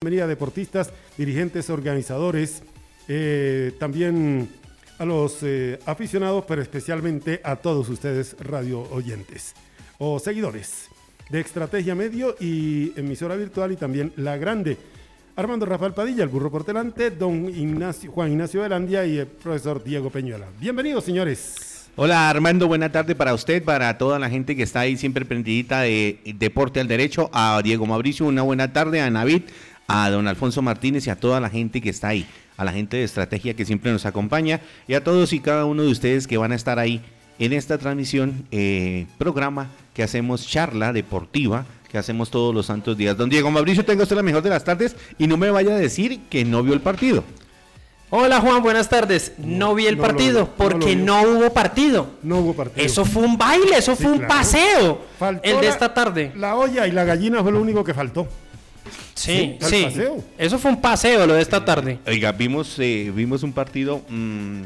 [0.00, 2.62] bienvenida deportistas, dirigentes, organizadores,
[3.08, 4.48] eh, también
[4.96, 9.56] a los eh, aficionados, pero especialmente a todos ustedes radio oyentes
[9.98, 10.88] o seguidores
[11.30, 14.76] de Estrategia Medio y emisora virtual y también La Grande.
[15.34, 19.82] Armando Rafael Padilla, el burro por delante, don Ignacio, Juan Ignacio Velandia y el profesor
[19.82, 20.46] Diego Peñuela.
[20.60, 21.78] Bienvenidos, señores.
[22.00, 25.80] Hola Armando, buena tarde para usted, para toda la gente que está ahí siempre prendidita
[25.80, 29.42] de Deporte al Derecho, a Diego Mauricio, una buena tarde, a Navid,
[29.88, 32.26] a don Alfonso Martínez y a toda la gente que está ahí,
[32.58, 35.82] a la gente de estrategia que siempre nos acompaña y a todos y cada uno
[35.82, 37.00] de ustedes que van a estar ahí
[37.38, 43.16] en esta transmisión, eh, programa que hacemos charla deportiva que hacemos todos los santos días.
[43.16, 45.78] Don Diego Mauricio, tenga usted la mejor de las tardes y no me vaya a
[45.78, 47.24] decir que no vio el partido.
[48.10, 49.32] Hola Juan, buenas tardes.
[49.38, 52.10] No vi el no partido vi, porque no hubo partido.
[52.22, 52.84] No hubo partido.
[52.84, 54.34] Eso fue un baile, eso Sí, fue un claro.
[54.34, 55.00] paseo.
[55.18, 56.32] Faltó el de esta tarde.
[56.36, 58.28] La olla y la gallina fue lo único que faltó.
[59.14, 59.76] Sí, sí, sí.
[59.76, 60.24] el paseo.
[60.38, 61.98] Eso fue un paseo lo de esta tarde.
[62.06, 64.62] Oiga, vimos, eh, vimos un partido mm,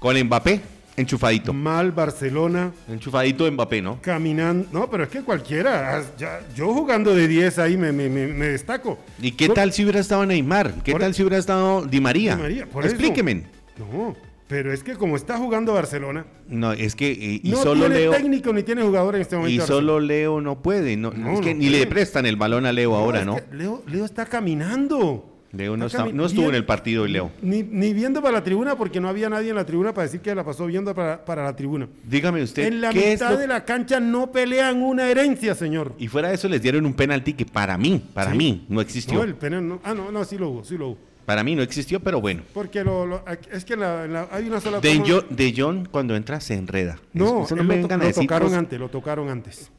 [0.00, 0.60] con Mbappé,
[0.96, 1.52] enchufadito.
[1.52, 4.00] Mal Barcelona, Enchufadito Mbappé, ¿no?
[4.02, 4.68] caminando.
[4.72, 5.96] No, pero es que cualquiera.
[5.98, 8.98] ah, ya- yo jugando de 10 ahí me, me- me- me destaco.
[9.20, 10.82] ¿Y qué Por- tal si hubiera estado Neymar?
[10.82, 12.34] ¿Qué Por- tal si hubiera estado Di María?
[12.36, 12.94] Di María, por eso.
[12.94, 13.44] Explíqueme.
[13.78, 14.16] No,
[14.48, 17.94] pero es que como está jugando Barcelona, No, es que eh, y no solo tiene
[18.00, 19.54] Leo técnico ni tiene jugador en este momento.
[19.54, 19.80] y Barcelona.
[19.86, 21.86] solo Leo no puede, no, No, es que no ni le puede.
[21.90, 23.36] prestan el balón a Leo ahora, ¿no?
[23.52, 25.34] Leo, Leo está caminando.
[25.50, 27.30] Leo no, Está no estuvo en el partido hoy Leo.
[27.40, 30.20] Ni, ni viendo para la tribuna porque no había nadie en la tribuna para decir
[30.20, 31.88] que la pasó viendo para, para la tribuna.
[32.04, 35.54] Dígame usted, En la ¿qué es mitad lo- de la cancha no pelean una herencia,
[35.54, 35.94] señor.
[35.98, 38.36] Y fuera de eso les dieron un penalti que para mí, para Sí.
[38.36, 39.14] mí no existió.
[39.18, 39.80] No, el penal no.
[39.84, 40.98] Ah, no, no, sí lo hubo, sí lo hubo.
[41.28, 42.40] Para mí no existió, pero bueno.
[42.54, 46.40] Porque lo, lo- es que la- la- hay una sola De, de John cuando entra
[46.40, 46.98] se enreda.
[47.12, 49.70] No, Eso él me lo, to- lo tocaron antes, lo tocaron antes.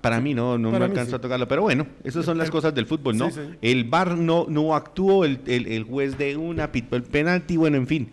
[0.00, 1.14] Para mí no, no me Para alcanzó sí.
[1.16, 3.30] a tocarlo, pero bueno, esas son las El- cosas del fútbol, ¿no?
[3.30, 3.58] Sí, sí.
[3.62, 7.86] El VAR no, no actuó, el, el- el juez de una el penalti, bueno, en
[7.86, 8.10] fin.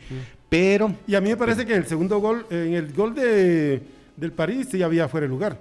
[0.47, 3.81] Pero Y a mí me parece que en el segundo gol, en el gol de,
[4.15, 5.59] del París, sí había fuera de lugar.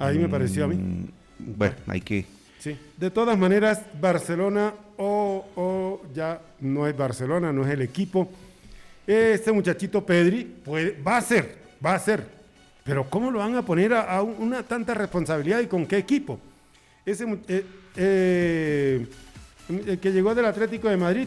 [0.00, 0.74] Ahí me pareció a mí.
[0.74, 1.04] mm,
[1.56, 2.26] bueno, hay que...
[2.62, 2.76] Sí.
[2.96, 8.30] De todas maneras, Barcelona o, o ya no es Barcelona, no es el equipo.
[9.06, 12.24] Este muchachito Pedri puede, va a ser, va a ser.
[12.84, 15.96] Pero ¿cómo lo van a poner a, a un- una tanta responsabilidad y con qué
[15.98, 16.38] equipo?
[17.04, 17.64] Ese eh,
[17.96, 19.06] eh,
[19.86, 21.26] el que llegó del Atlético de Madrid,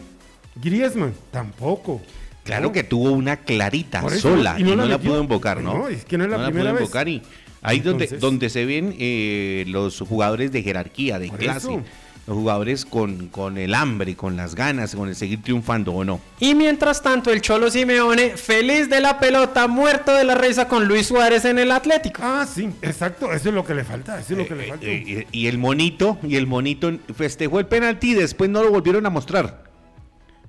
[0.54, 2.00] Griezmann, tampoco.
[2.44, 2.72] Claro No.
[2.72, 5.78] que tuvo una clarita eso, sola y no, la, pudo invocar, ¿no?
[5.78, 6.80] No, es que no es la pudo primera vez.
[6.82, 7.22] invocar y
[7.66, 11.82] ahí donde, Entonces- donde se ven eh, los jugadores de jerarquía, de clase, eso.
[12.26, 16.20] los jugadores con, con el hambre, con las ganas, con el seguir triunfando o no.
[16.40, 20.86] Y mientras tanto, el Cholo Simeone, feliz de la pelota, muerto de la risa con
[20.88, 22.20] Luis Suárez en el Atlético.
[22.24, 24.86] Ah, sí, exacto, eso es lo que le falta, eso es lo que le falta.
[24.86, 28.70] Eh, y, y el monito, y el monito festejó el penalti y después no lo
[28.70, 29.64] volvieron a mostrar.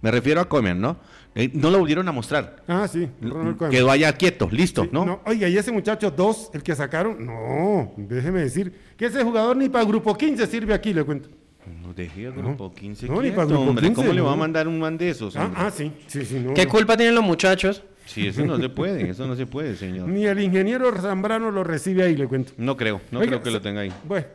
[0.02, 0.98] Me refiero a Comer, ¿no?
[1.38, 2.64] Eh, no lo volvieron a mostrar.
[2.68, 3.08] Ah, sí.
[3.70, 5.22] Quedó allá quieto, listo, Sí, ¿no?
[5.24, 9.70] Oiga, y ese muchacho dos, el que sacaron, no, déjeme decir que ese jugador ni
[9.70, 11.30] para grupo 15 sirve aquí, le cuento.
[11.84, 13.86] No dejé a grupo 15 No, ni para grupo hombre.
[13.86, 14.38] 15, ¿Cómo le va a no.
[14.38, 15.36] mandar un man de esos?
[15.36, 16.56] Ah, ah, sí, sí, sí, no.
[16.56, 16.72] ¿Qué no.
[16.72, 17.84] culpa tienen los muchachos?
[18.08, 20.08] Sí, eso no se puede, eso no se puede, señor.
[20.08, 22.54] Ni el ingeniero Zambrano lo recibe ahí, le cuento.
[22.58, 23.92] No creo, no Oiga, creo que lo tenga ahí.
[24.06, 24.26] Bueno,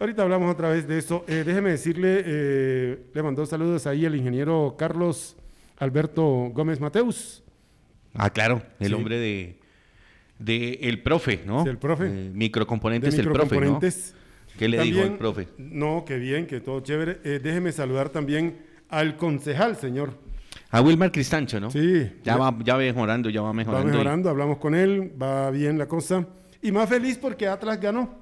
[0.00, 1.24] ahorita hablamos otra vez de eso.
[1.28, 5.36] Eh, déjeme decirle, eh, le mandó saludos ahí el ingeniero Carlos
[5.80, 6.24] Alberto
[6.54, 7.42] Gómez Mateus.
[8.14, 8.94] Ah, claro, el Sí.
[8.94, 9.58] hombre de,
[10.38, 11.62] de el profe, ¿no?
[11.64, 12.06] Sí, el profe.
[12.06, 13.44] Eh, de microcomponentes, el profe, ¿no?
[13.44, 14.14] microcomponentes.
[14.58, 15.48] ¿Qué le dijo También- el profe?
[15.58, 17.20] No, qué bien, que todo chévere.
[17.24, 18.58] Eh, déjeme saludar también
[18.88, 20.18] al concejal, señor.
[20.70, 21.70] A Wilmar Cristancho, ¿no?
[21.70, 23.88] Sí, Ya va, ya va mejorando, ya va va mejorando.
[23.88, 26.26] y- mejorando, hablamos con él, va bien la cosa.
[26.62, 28.18] Y más feliz porque Atlas ganó.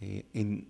[0.00, 0.66] eh, en-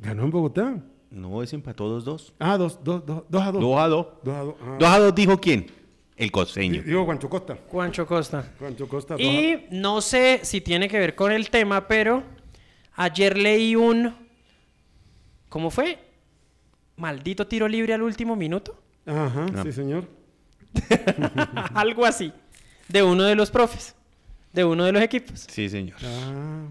[0.00, 0.80] Ganó en Bogotá.
[1.10, 2.32] No, es empató 2-2.
[2.38, 3.60] Ah, dos, dos, dos, dos a dos.
[3.62, 4.06] 2 a 2.
[4.22, 4.54] Dos a dos.
[4.62, 4.76] Ah.
[4.78, 5.66] 2 a 2 dijo quién?
[6.16, 6.82] El costeño.
[6.82, 7.58] Digo Juancho Costa.
[7.68, 8.52] Juancho Costa.
[8.58, 9.14] Juancho Costa.
[9.14, 12.22] dos a- Y no sé si tiene que ver con el tema, pero
[12.96, 14.14] ayer leí un...
[15.48, 15.98] ¿Cómo fue?
[16.96, 18.76] Maldito tiro libre al último minuto.
[19.06, 19.62] Ajá, Ah.
[19.62, 20.08] sí, señor.
[21.74, 22.32] Algo así.
[22.88, 23.94] De uno de los profes.
[24.52, 25.46] De uno de los equipos.
[25.48, 25.98] Sí, señor.
[26.04, 26.64] Ah,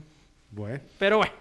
[0.51, 0.79] bueno.
[0.99, 1.33] Pero bueno.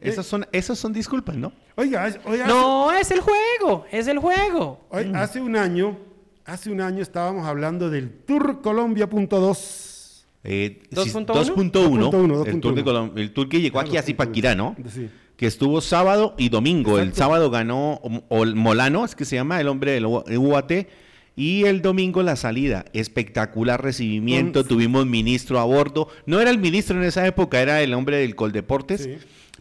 [0.00, 1.52] Esas son, esas son disculpas, ¿no?
[1.80, 3.84] Oiga, oiga, No, es el juego.
[3.92, 4.80] Es el juego.
[4.90, 5.96] hace, hoy- hace un año,
[6.44, 10.24] hace un año estábamos hablando del Tour Colombia.2.
[10.44, 11.34] Eh, sí, 2.1.
[11.34, 12.10] 2.1.
[12.10, 12.84] 2.1, El, tour de 2.1.
[12.84, 14.04] Colom- el tour que llegó aquí a 2.1.
[14.06, 14.74] Zipaquirá, ¿no?
[14.92, 15.08] Sí.
[15.36, 16.98] Que estuvo sábado y domingo.
[16.98, 20.88] El sábado ganó Ol- Molano, es que se llama el hombre del UAT.
[21.36, 22.86] Y el domingo la salida.
[22.92, 24.60] Espectacular recibimiento.
[24.62, 26.08] Con- Tuvimos ministro a bordo.
[26.26, 29.02] No era el ministro en esa época, era el hombre del Coldeportes.
[29.04, 29.16] Sí.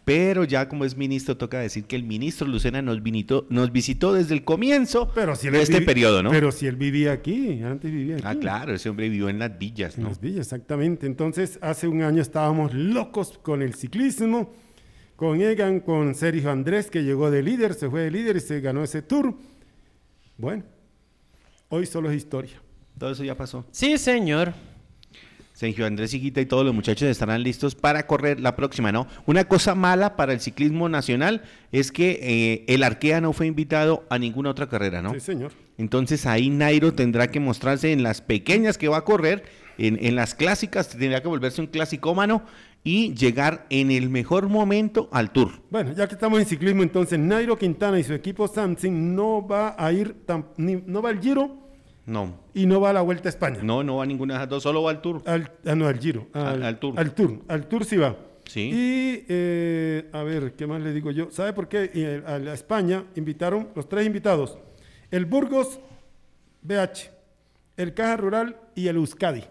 [0.07, 4.13] Pero ya como es ministro toca decir que el ministro Lucena nos, vinito- nos visitó
[4.13, 6.29] desde el comienzo Pero si él de este periodo, ¿no?
[6.31, 8.23] Pero si él vivía aquí, antes vivía aquí.
[8.25, 10.09] ah, claro, ese hombre vivió en las villas, En ¿no?
[10.09, 11.07] las villas, exactamente.
[11.07, 14.53] Entonces, hace un año estábamos locos con el ciclismo,
[15.17, 18.61] con Egan, con Sergio Andrés, que llegó de líder, se fue de líder y se
[18.61, 19.35] ganó ese tour.
[20.37, 20.63] Bueno,
[21.67, 22.53] hoy solo es historia.
[22.97, 23.65] Todo eso ya pasó.
[23.71, 24.53] Sí, señor.
[25.57, 29.07] Sergio Andrés Higuita y todos los muchachos estarán listos para correr la próxima, ¿no?
[29.25, 34.05] Una cosa mala para el ciclismo nacional es que eh, el Arkea no fue invitado
[34.11, 35.15] a ninguna otra carrera, ¿no?
[35.15, 35.53] Sí, señor.
[35.79, 39.45] Entonces ahí Nairo tendrá que mostrarse en las pequeñas que va a correr,
[39.79, 42.43] en, en las clásicas tendrá que volverse un clasicómano
[42.83, 45.53] y llegar en el mejor momento al Tour.
[45.71, 49.75] Bueno, ya que estamos en ciclismo, entonces Nairo Quintana y su equipo Samsung no va
[49.75, 51.66] a ir, tan- ni- no va al Giro
[52.07, 53.59] No, y no va a la Vuelta a España.
[53.61, 55.21] no, no va a ninguna de esas dos, solo va al Tour.
[55.25, 56.27] Al, ah, no, al Giro.
[56.33, 56.99] Al- al Tour.
[56.99, 57.39] Al Tour.
[57.49, 58.15] Al Tour sí va.
[58.45, 58.71] Sí.
[58.73, 61.29] Y, eh, a ver, ¿qué más le digo yo?
[61.31, 61.91] ¿Sabe por qué?
[61.93, 64.57] Eh, a la España invitaron, los tres invitados,
[65.11, 65.81] el Burgos
[66.61, 67.11] BH,
[67.75, 69.43] el Caja Rural y el Euskadi.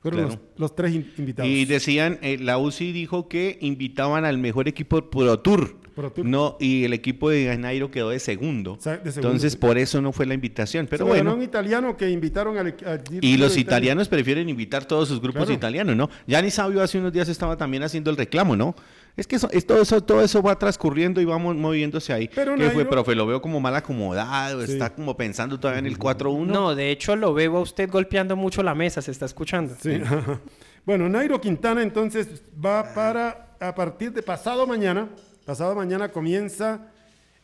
[0.00, 0.40] Fueron Claro.
[0.56, 1.48] los, los tres in- invitados.
[1.48, 5.76] Y decían, eh, la UCI dijo que invitaban al mejor equipo Pro Tour.
[5.94, 6.24] Pro Tour.
[6.26, 8.76] No, y el equipo de Nairo quedó de segundo.
[8.80, 9.58] sea, de segundo, Entonces, sí.
[9.58, 10.86] por eso no fue la invitación.
[10.88, 11.34] Pero Se bueno.
[11.34, 12.74] un italiano que invitaron al,
[13.20, 15.52] Y los italianos prefieren invitar todos sus grupos Claro.
[15.54, 16.10] italianos, ¿no?
[16.26, 18.74] Gianni Sabio hace unos días estaba también haciendo el reclamo, ¿no?
[19.14, 22.30] Es que eso, es todo, eso, todo eso va transcurriendo y vamos moviéndose ahí.
[22.34, 23.14] Pero ¿Qué fue, Nairo- profe?
[23.14, 24.72] Lo veo como mal acomodado, Sí.
[24.72, 26.46] está como pensando todavía en el 4-1.
[26.50, 29.74] No, de hecho lo veo a usted golpeando mucho la mesa, se está escuchando.
[29.82, 29.98] Sí.
[30.86, 35.08] bueno, Nairo Quintana entonces va para, a partir de pasado mañana,
[35.44, 36.88] pasado mañana comienza,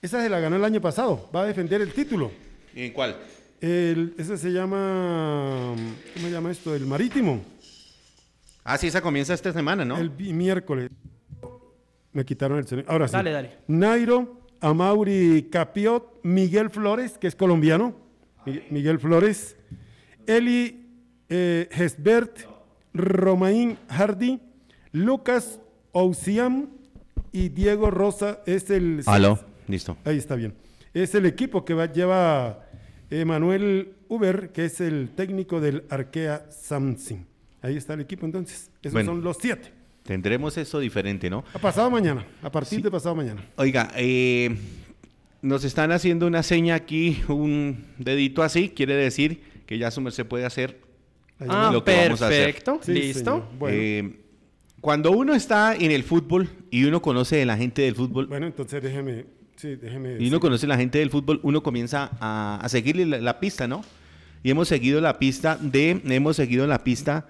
[0.02, 2.30] esa se la ganó el año pasado, va a defender el título.
[2.74, 3.16] ¿En cuál?
[3.60, 5.74] El, ese se llama,
[6.14, 6.74] ¿cómo se llama esto?
[6.74, 7.40] El marítimo,
[8.64, 9.96] Ah, sí, esa comienza esta semana, ¿no?
[9.96, 10.90] el miércoles.
[12.12, 12.90] Me quitaron el sonido.
[12.90, 13.12] Ahora sí.
[13.12, 13.50] Dale, dale.
[13.66, 17.94] Nairo, Amauri Capiot, Miguel Flores, que es colombiano,
[18.44, 19.56] Mi- Miguel Flores,
[20.26, 20.86] Eli
[21.30, 22.40] eh, Hesbert,
[22.92, 24.38] Romain Hardy,
[24.92, 25.60] Lucas
[25.92, 26.68] Ousiam
[27.32, 29.02] y Diego Rosa es el...
[29.06, 29.96] Aló, listo.
[30.04, 30.54] Ahí está bien.
[30.94, 32.64] Es el equipo que va, lleva
[33.10, 37.20] Emanuel Uber, que es el técnico del Arkea Samsung.
[37.62, 38.70] Ahí está el equipo entonces.
[38.82, 39.12] Esos Bueno.
[39.12, 39.72] son los siete.
[40.04, 41.44] Tendremos eso diferente, ¿no?
[41.52, 43.44] A pasado mañana, a partir de pasado mañana.
[43.56, 44.56] Oiga, eh,
[45.42, 50.24] nos están haciendo una seña aquí, un dedito así, quiere decir que ya su merced
[50.26, 50.80] puede hacer
[51.40, 52.46] Ah, lo que vamos a hacer.
[52.46, 53.18] perfecto, Sí, listo.
[53.18, 53.44] señor.
[53.58, 54.20] Bueno, Eh,
[54.80, 58.46] cuando uno está en el fútbol y uno conoce de la gente del fútbol bueno,
[58.46, 59.26] entonces déjeme,
[59.56, 60.28] sí, déjeme y decir.
[60.28, 63.66] uno conoce a la gente del fútbol, uno comienza a, a seguirle la, la pista,
[63.66, 63.82] ¿no?
[64.42, 67.26] Y hemos seguido la pista de, hemos seguido la pista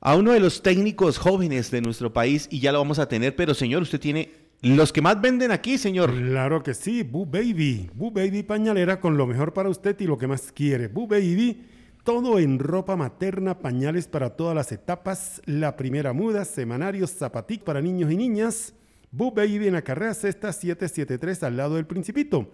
[0.00, 3.36] a uno de los técnicos jóvenes de nuestro país y ya lo vamos a tener,
[3.36, 4.30] pero señor, usted tiene
[4.62, 6.12] los que más venden aquí, señor.
[6.12, 7.90] Claro que sí, Boo Baby.
[7.94, 10.88] Boo Baby pañalera con lo mejor para usted y lo que más quiere.
[10.88, 11.64] Boo Baby,
[12.04, 17.80] todo en ropa materna, pañales para todas las etapas, la primera muda, semanarios, zapatic para
[17.80, 18.74] niños y niñas.
[19.10, 22.50] Boo Baby en la carrera Cesta 773 al lado del Principito.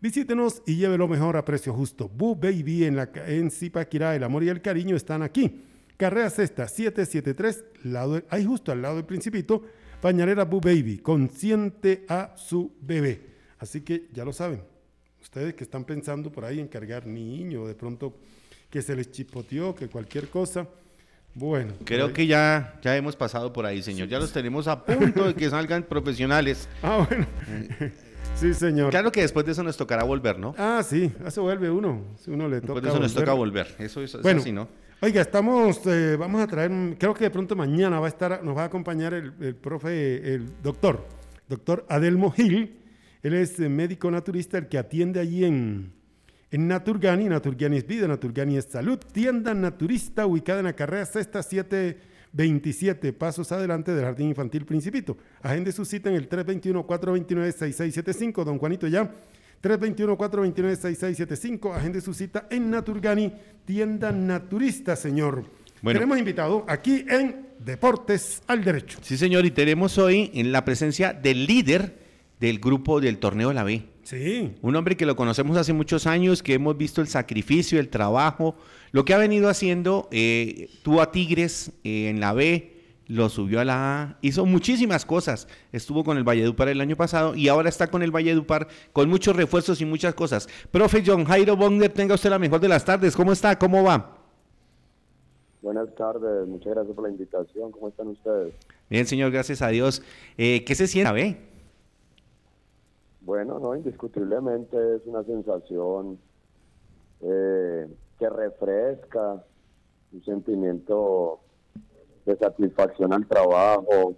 [0.00, 2.08] Visítenos y lleve lo mejor a precio justo.
[2.08, 5.64] Boo Baby en, la, en Zipaquirá, el amor y el cariño están aquí.
[5.96, 9.62] Carrera Cesta 773, lado, ahí justo al lado del Principito.
[10.00, 13.34] Pañalera Boo Baby, consciente a su bebé.
[13.58, 14.62] Así que ya lo saben.
[15.20, 18.16] Ustedes que están pensando por ahí en cargar niño, de pronto
[18.70, 20.66] que se les chipoteó, que cualquier cosa.
[21.34, 21.74] Bueno.
[21.84, 24.08] Creo ahí- que ya, ya hemos pasado por ahí, señor.
[24.08, 26.68] Ya los tenemos a punto de que salgan profesionales.
[26.82, 27.26] Ah, bueno.
[28.34, 28.90] sí, señor.
[28.90, 30.54] Claro que después de eso nos tocará volver, ¿no?
[30.56, 32.02] Ah, sí, eso vuelve uno.
[32.22, 33.24] Si uno le toca Después de eso nos volver.
[33.24, 33.74] toca volver.
[33.78, 34.68] Eso es, Bueno, así, ¿no?
[35.02, 38.56] oiga, estamos, eh, vamos a traer, creo que de pronto mañana va a estar, nos
[38.56, 41.06] va a acompañar el, el profe, el doctor,
[41.48, 42.78] doctor Adelmo Gil.
[43.22, 45.92] Él es eh, médico naturista, el que atiende allí en,
[46.50, 47.28] en Naturgani.
[47.28, 48.98] Naturgani es vida, Naturgani es salud.
[49.12, 55.16] Tienda naturista ubicada en la carrera sexta 727, pasos adelante del Jardín Infantil Principito.
[55.42, 58.44] Agende su cita en el 321-429-6675.
[58.44, 59.10] Don Juanito ya.
[59.62, 61.74] 321-429-6675.
[61.74, 63.32] Agende su cita en Naturgani,
[63.64, 65.44] tienda naturista, señor.
[65.82, 66.00] Bueno.
[66.00, 68.98] Tenemos invitado aquí en Deportes al Derecho.
[69.02, 69.46] Sí, señor.
[69.46, 71.98] Y tenemos hoy en la presencia del líder
[72.38, 73.82] del grupo del torneo de la B.
[74.06, 77.88] Sí, Un hombre que lo conocemos hace muchos años, que hemos visto el sacrificio, el
[77.88, 78.54] trabajo,
[78.92, 80.06] lo que ha venido haciendo.
[80.12, 82.72] eh, tuvo a Tigres eh, en la B,
[83.08, 85.48] lo subió a la A, hizo muchísimas cosas.
[85.72, 89.34] Estuvo con el Valledupar el año pasado y ahora está con el Valledupar con muchos
[89.34, 90.48] refuerzos y muchas cosas.
[90.70, 93.16] Profe John Jairo Bogner, tenga usted la mejor de las tardes.
[93.16, 93.58] ¿Cómo está?
[93.58, 94.18] ¿Cómo va?
[95.62, 97.72] Buenas tardes, muchas gracias por la invitación.
[97.72, 98.54] ¿Cómo están ustedes?
[98.88, 100.00] Bien, señor, gracias a Dios.
[100.38, 101.55] Eh, ¿Qué se siente, ve?
[103.26, 106.16] Bueno, no, indiscutiblemente es una sensación
[107.20, 107.88] eh,
[108.20, 109.44] que refresca,
[110.12, 111.40] un sentimiento
[112.24, 114.14] de satisfacción al trabajo,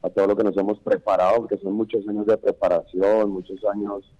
[0.00, 4.14] a todo lo que nos hemos preparado, porque son muchos años de preparación, muchos años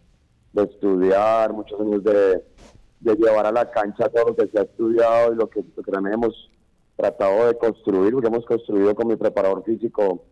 [0.52, 2.42] de estudiar, muchos años de,
[3.00, 6.50] llevar a la cancha todo lo que se ha estudiado y lo que, también hemos
[6.97, 10.25] tratado de construir, porque hemos construido con mi preparador físico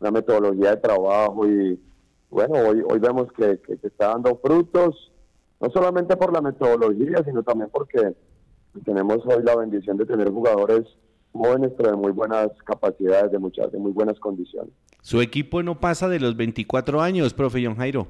[0.00, 1.80] una metodología de trabajo y
[2.30, 5.12] bueno, hoy, hoy vemos que, que, está dando frutos,
[5.60, 8.14] no solamente por la metodología, sino también porque
[8.84, 10.84] tenemos hoy la bendición de tener jugadores
[11.32, 14.72] jóvenes, pero de muy buenas capacidades, de muchas, de muy buenas condiciones.
[15.02, 18.08] Su equipo no pasa de los 24 años, profe John Jairo.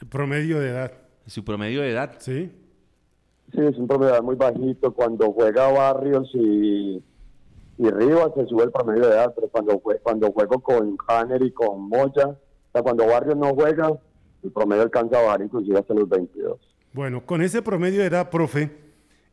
[0.00, 0.92] El promedio de edad.
[1.26, 2.12] Su promedio de edad.
[2.18, 2.52] Sí.
[3.52, 4.92] Sí, es un promedio de edad muy bajito.
[4.92, 7.02] Cuando juega Barrios y,
[7.78, 11.50] y Rivas se sube el promedio de edad, pero cuando, cuando juego con Hanner y
[11.50, 12.38] con Moya,
[12.78, 13.92] sea, cuando Barrios no juega,
[14.42, 16.58] el promedio alcanza a bajar inclusive hasta los 22.
[16.92, 18.70] Bueno, con ese promedio edad, profe,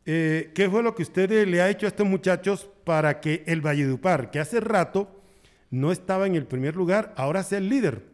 [0.04, 3.60] eh, ¿qué fue lo que usted le ha hecho a estos muchachos para que el
[3.60, 5.08] Valledupar, que hace rato
[5.70, 8.04] no estaba en el primer lugar, ahora sea el líder?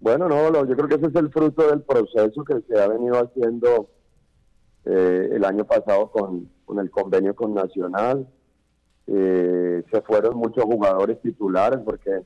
[0.00, 3.16] Bueno, no, yo creo que ese es el fruto del proceso que se ha venido
[3.16, 3.88] haciendo
[4.84, 8.28] eh, el año pasado con, el convenio con Nacional.
[9.06, 12.22] Eh, se fueron muchos jugadores titulares porque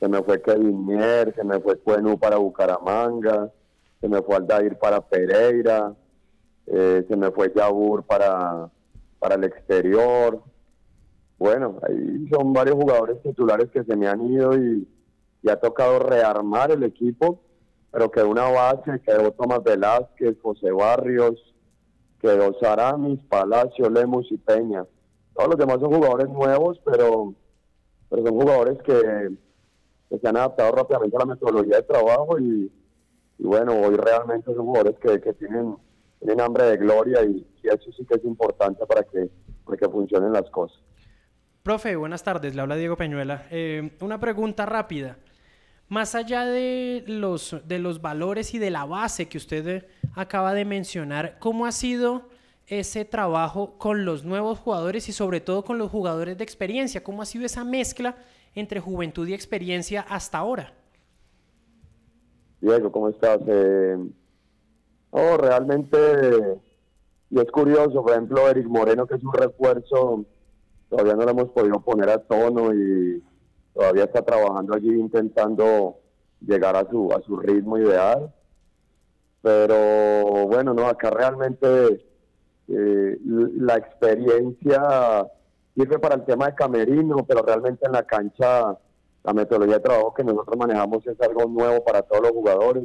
[0.00, 0.86] se me fue Kevin
[1.34, 3.52] se me fue Cuenú para Bucaramanga,
[4.00, 5.94] se me fue Aldair para Pereira,
[6.66, 8.70] eh, se me fue Yabur para,
[9.18, 10.42] para el exterior.
[11.38, 14.88] Bueno, ahí son varios jugadores titulares que se me han ido y,
[15.50, 17.40] ha tocado rearmar el equipo,
[17.90, 21.54] pero quedó una base, quedó Tomás Velázquez, José Barrios,
[22.20, 24.84] quedó Saramis, Palacio, Lemus y Peña.
[25.34, 27.34] Todos los demás son jugadores nuevos, pero,
[28.10, 29.30] pero son jugadores que,
[30.18, 32.70] se han adaptado rápidamente a la metodología de trabajo y,
[33.38, 35.76] bueno, hoy realmente son jugadores que, que tienen
[36.20, 39.28] tienen hambre de gloria y, eso sí que es importante para que,
[39.64, 40.78] para que funcionen las cosas.
[41.62, 43.46] Profe, buenas tardes, le habla Diego Peñuela.
[43.50, 45.18] Eh, una pregunta rápida.
[45.88, 50.54] Más allá de los, de los valores y de la base que usted eh, acaba
[50.54, 52.28] de mencionar, ¿cómo ha sido
[52.66, 57.04] ese trabajo con los nuevos jugadores y sobre todo con los jugadores de experiencia?
[57.04, 58.16] ¿Cómo ha sido esa mezcla
[58.54, 60.72] entre juventud y experiencia hasta ahora?
[62.60, 63.40] Diego, ¿cómo estás?
[65.12, 66.58] No, realmente,
[67.30, 70.24] y es curioso, por ejemplo, Eric Moreno, que es un refuerzo,
[70.88, 73.22] todavía no lo hemos podido poner a tono y
[73.74, 75.96] todavía está trabajando allí intentando
[76.40, 78.32] llegar a su, a su ritmo ideal.
[79.42, 82.04] Pero bueno, no, acá realmente
[82.68, 85.26] eh, la experiencia
[85.80, 88.78] sirve para el tema de camerino, pero realmente en la cancha
[89.22, 92.84] la metodología de trabajo que nosotros manejamos es algo nuevo para todos los jugadores.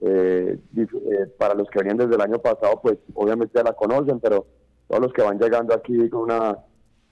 [0.00, 4.20] Eh, eh, para los que venían desde el año pasado, pues obviamente ya la conocen,
[4.20, 4.46] pero
[4.88, 6.58] todos los que van llegando aquí con una,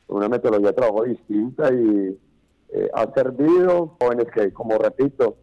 [0.08, 2.18] una metodología de trabajo distinta y
[2.70, 3.96] eh, ha servido.
[4.00, 5.36] Jóvenes que, como repito,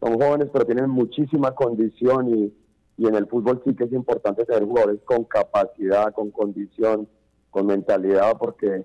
[0.00, 2.54] son jóvenes pero tienen muchísima condición y,
[2.98, 7.08] y en el fútbol sí que es importante tener jugadores con capacidad, con condición,
[7.50, 8.84] con mentalidad, porque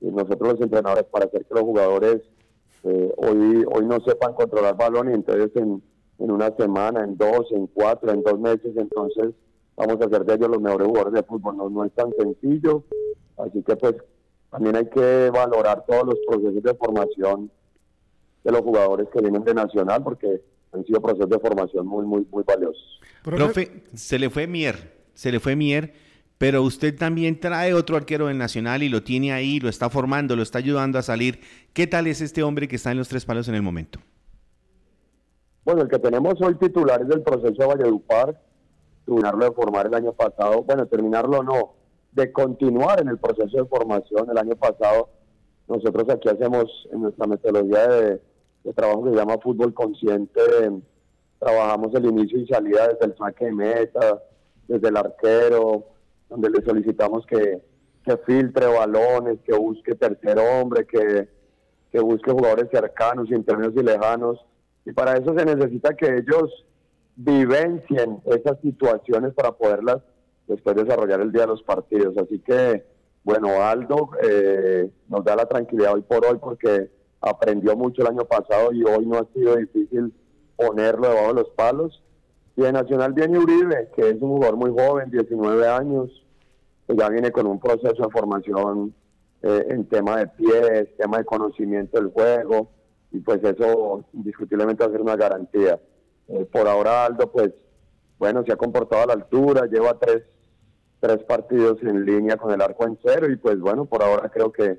[0.00, 2.22] nosotros los entrenadores para hacer que los jugadores
[2.84, 5.82] eh, hoy, hoy no sepan controlar balón y entonces en
[6.22, 9.34] en una semana, en dos, en cuatro, en dos meses, entonces
[9.76, 11.56] vamos a hacer de ellos los mejores jugadores de fútbol.
[11.56, 12.84] No, no es tan sencillo,
[13.38, 13.96] así que pues
[14.50, 17.50] también hay que valorar todos los procesos de formación
[18.44, 20.40] de los jugadores que vienen de Nacional, porque
[20.72, 23.00] han sido procesos de formación muy, muy, muy valiosos.
[23.24, 25.92] Profe, se le fue Mier, se le fue Mier,
[26.42, 30.34] pero usted también trae otro arquero del Nacional y lo tiene ahí, lo está formando,
[30.34, 31.38] lo está ayudando a salir.
[31.72, 34.00] ¿Qué tal es este hombre que está en los tres palos en el momento?
[35.64, 38.40] Bueno, el que tenemos hoy titulares del proceso de Valledupar,
[39.06, 41.74] terminarlo de formar el año pasado, bueno, terminarlo no,
[42.10, 45.10] de continuar en el proceso de formación el año pasado.
[45.68, 48.20] Nosotros aquí hacemos en nuestra metodología de,
[48.74, 50.40] trabajo que se llama fútbol consciente,
[51.38, 54.20] trabajamos el inicio y salida desde el saque de meta,
[54.66, 55.91] desde el arquero,
[56.32, 57.62] donde le solicitamos que,
[58.04, 61.28] que filtre balones, que busque tercer hombre, que,
[61.90, 64.44] que busque jugadores cercanos, intermedios y lejanos
[64.84, 66.64] y para eso se necesita que ellos
[67.14, 69.98] vivencien esas situaciones para poderlas
[70.46, 72.16] después desarrollar el día de los partidos.
[72.16, 72.84] Así que,
[73.22, 78.24] bueno, Aldo eh, nos da la tranquilidad hoy por hoy porque aprendió mucho el año
[78.24, 80.12] pasado y hoy no ha sido difícil
[80.56, 82.02] ponerlo debajo de los palos.
[82.56, 86.10] Y de Nacional viene Uribe, que es un jugador muy joven, 19 años,
[86.86, 88.94] que ya viene con un proceso de formación
[89.42, 92.70] eh, en tema de pies, tema de conocimiento del juego,
[93.10, 95.80] y pues eso indiscutiblemente va a ser una garantía.
[96.28, 97.52] Eh, por ahora Aldo, pues,
[98.18, 100.22] bueno, se ha comportado a la altura, lleva tres,
[101.00, 104.52] tres partidos en línea con el arco en cero, y pues bueno, por ahora creo
[104.52, 104.78] que,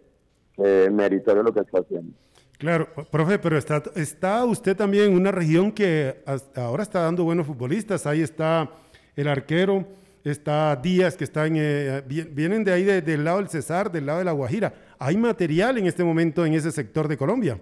[0.55, 2.13] que meritorio lo que está haciendo.
[2.57, 6.23] Claro, profe, pero está, está usted también en una región que
[6.55, 8.05] ahora está dando buenos futbolistas.
[8.07, 8.69] Ahí está
[9.15, 9.85] el arquero,
[10.23, 14.25] está Díaz, que están, eh, vienen de ahí del lado del Cesar, del lado de
[14.25, 14.73] la Guajira.
[14.97, 17.59] ¿Hay material en este momento en ese sector de Colombia?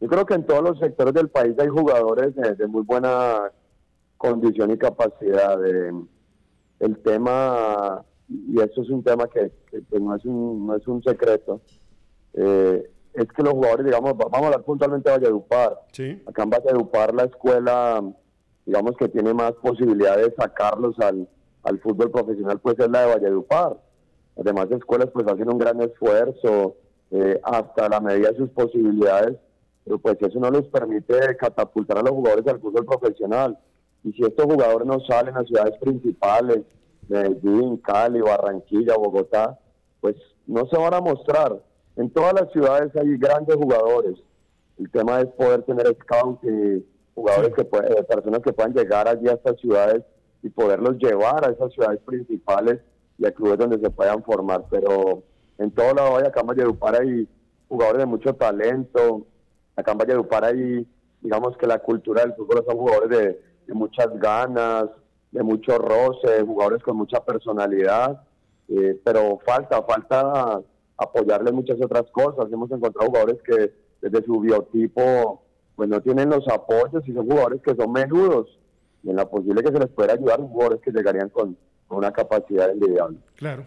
[0.00, 3.50] Yo creo que en todos los sectores del país hay jugadores de, muy buena
[4.16, 5.58] condición y capacidad.
[5.58, 5.92] De,
[6.80, 9.50] el tema, y eso es un tema que,
[9.98, 11.60] no, es un, no es un secreto,
[12.34, 15.80] eh, es que los jugadores, digamos, vamos a hablar puntualmente de Valledupar.
[16.26, 18.02] Acá en Valledupar la escuela,
[18.66, 21.28] digamos que tiene más posibilidad de sacarlos al,
[21.62, 23.78] al fútbol profesional, pues es la de Valledupar.
[24.36, 26.76] Las demás escuelas pues hacen un gran esfuerzo
[27.10, 29.36] eh, hasta la medida de sus posibilidades,
[29.84, 33.56] pero pues eso no les permite catapultar a los jugadores al fútbol profesional.
[34.02, 36.62] Y si estos jugadores no salen a ciudades principales,
[37.08, 39.58] Medellín, Cali, Barranquilla, Bogotá,
[40.00, 41.60] pues no se van a mostrar.
[41.96, 44.18] En todas las ciudades hay grandes jugadores.
[44.78, 46.84] El tema es poder tener scouts y
[47.14, 50.02] jugadores que eh, personas que puedan llegar allí a estas ciudades
[50.42, 52.80] y poderlos llevar a esas ciudades principales
[53.18, 54.64] y a clubes donde se puedan formar.
[54.70, 55.22] Pero
[55.58, 57.28] en todo lado hay acá en Valledupar hay
[57.68, 59.26] jugadores de mucho talento.
[59.76, 60.86] Acá en Valledupar hay,
[61.20, 64.86] digamos que la cultura del fútbol son jugadores de, de muchas ganas,
[65.30, 68.20] de mucho roce, jugadores con mucha personalidad.
[68.68, 70.60] Eh, pero falta, falta
[70.96, 72.52] apoyarle muchas otras cosas.
[72.52, 75.42] Hemos encontrado jugadores que desde su biotipo
[75.76, 78.58] pues no tienen los apoyos y son jugadores que son menudos.
[79.02, 81.56] Y en la posible que se les pueda ayudar, jugadores que llegarían con,
[81.90, 83.18] una capacidad envidiable.
[83.36, 83.66] Claro.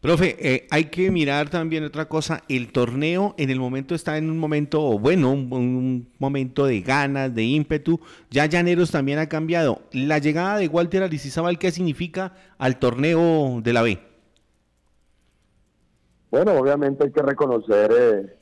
[0.00, 2.42] Profe, eh, hay que mirar también otra cosa.
[2.48, 7.44] El torneo en el momento está en un momento, bueno, un, momento de ganas, de
[7.44, 8.00] ímpetu.
[8.30, 9.82] Ya Llaneros también ha cambiado.
[9.92, 14.09] La llegada de Walter Aristizábal, ¿qué significa al torneo de la B?
[16.30, 18.36] Bueno, obviamente hay que reconocer eh,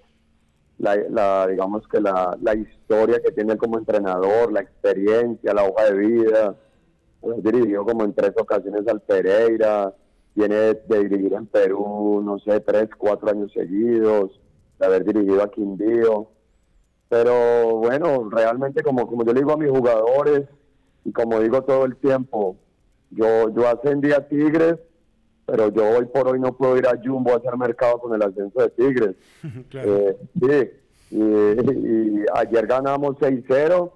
[0.79, 6.57] la, digamos que la, historia que tiene como entrenador, la experiencia, la hoja de vida.
[7.21, 9.93] Pues, dirigió como en tres ocasiones al Pereira,
[10.35, 14.39] viene de dirigir en Perú, no sé, tres, cuatro años seguidos,
[14.79, 16.29] de haber dirigido a Quindío.
[17.09, 20.43] Pero bueno, realmente como, como yo le digo a mis jugadores
[21.05, 22.57] y como digo todo el tiempo,
[23.11, 24.77] yo, yo ascendí a Tigres
[25.49, 28.23] pero yo hoy por hoy no puedo ir a Jumbo a hacer mercado con el
[28.23, 29.17] ascenso de Tigres.
[29.73, 33.91] Eh, sí, y, ayer ganamos 6-0,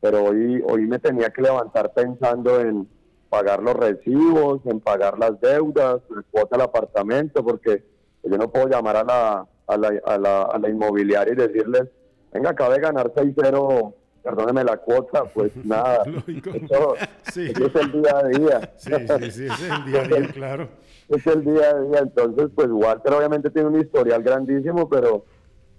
[0.00, 2.88] pero hoy, hoy me tenía que levantar pensando en
[3.28, 7.82] pagar los recibos, en pagar las deudas, el cuota del apartamento, porque
[8.22, 11.88] yo no puedo llamar a la, a la, a la, a la inmobiliaria y decirles,
[12.32, 13.94] venga, acaba de ganar 6-0
[14.24, 16.02] perdóneme la cuota, pues nada.
[16.26, 16.94] Eso,
[17.30, 17.52] sí.
[17.54, 18.74] es el día a día.
[18.76, 20.68] Sí, sí, sí, es el día a día, claro.
[21.08, 21.98] Es el día a día.
[22.00, 25.26] Entonces, pues Walter obviamente tiene un historial grandísimo, pero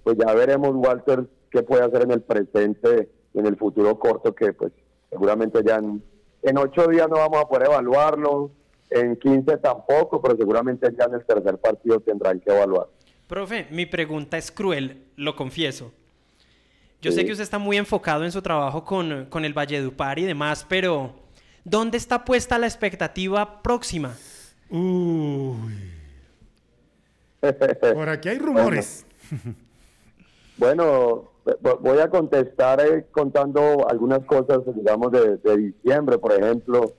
[0.04, 4.54] pues ya veremos Walter qué puede hacer en el presente, en el futuro corto, que
[4.54, 4.72] pues
[5.10, 6.04] seguramente ya en,
[6.44, 8.52] en ocho días no vamos a poder evaluarlo,
[8.92, 12.88] en 15 tampoco, pero seguramente ya en el tercer partido tendrán que evaluar.
[13.28, 15.92] Profe, mi pregunta es cruel, lo confieso.
[17.02, 20.24] Yo sé que usted está muy enfocado en su trabajo con, con el Valledupar y
[20.24, 21.14] demás, pero
[21.64, 24.16] ¿dónde está puesta la expectativa próxima?
[24.70, 25.92] Uy.
[27.94, 29.06] Por aquí hay rumores.
[30.58, 31.32] Bueno,
[31.82, 36.94] voy a contestar eh, contando algunas cosas, digamos, de, de, diciembre, por ejemplo.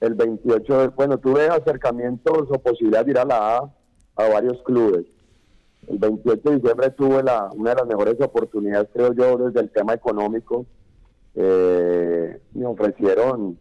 [0.00, 3.74] El 28, de, bueno, tuve acercamientos o posibilidad de ir a la A
[4.16, 5.04] a varios clubes
[5.88, 9.70] el 28 de diciembre tuve la, una de las mejores oportunidades, creo yo, desde el
[9.70, 10.66] tema económico.
[11.34, 13.58] Eh, me ofrecieron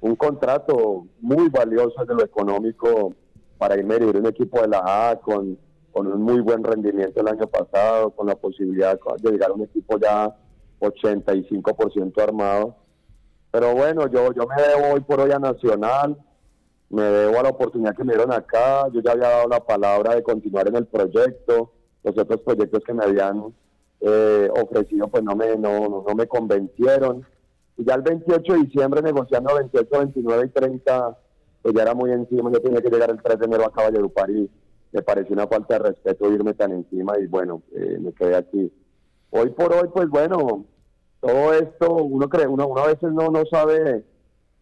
[0.00, 3.14] un contrato muy valioso desde lo económico
[3.58, 5.56] para irme a un equipo de la A con,
[5.92, 9.62] con un muy buen rendimiento el año pasado, con la posibilidad de llegar a un
[9.62, 10.36] equipo ya
[10.80, 12.76] 85% armado.
[13.50, 16.16] Pero bueno, yo, yo me debo hoy por hoy a Nacional,
[16.94, 20.14] me debo a la oportunidad que me dieron acá, yo ya había dado la palabra
[20.14, 21.72] de continuar en el proyecto,
[22.04, 23.52] los otros proyectos que me habían
[24.00, 27.26] eh, ofrecido pues no me, no, no, me convencieron.
[27.76, 31.18] Y ya el 28 de diciembre negociando 28, 29 y 30,
[31.62, 34.30] pues ya era muy encima, yo tenía que llegar el 3 de enero a Caballerupar
[34.30, 34.48] y
[34.92, 38.72] me pareció una falta de respeto irme tan encima y bueno, eh, me quedé aquí.
[39.30, 40.64] Hoy por hoy, pues bueno,
[41.20, 44.04] todo esto, uno cree, uno, uno a veces no, no sabe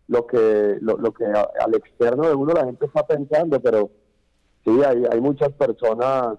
[0.09, 3.91] lo que, lo, que al externo de uno la gente está pensando, pero
[4.65, 6.39] sí, hay, hay muchas personas,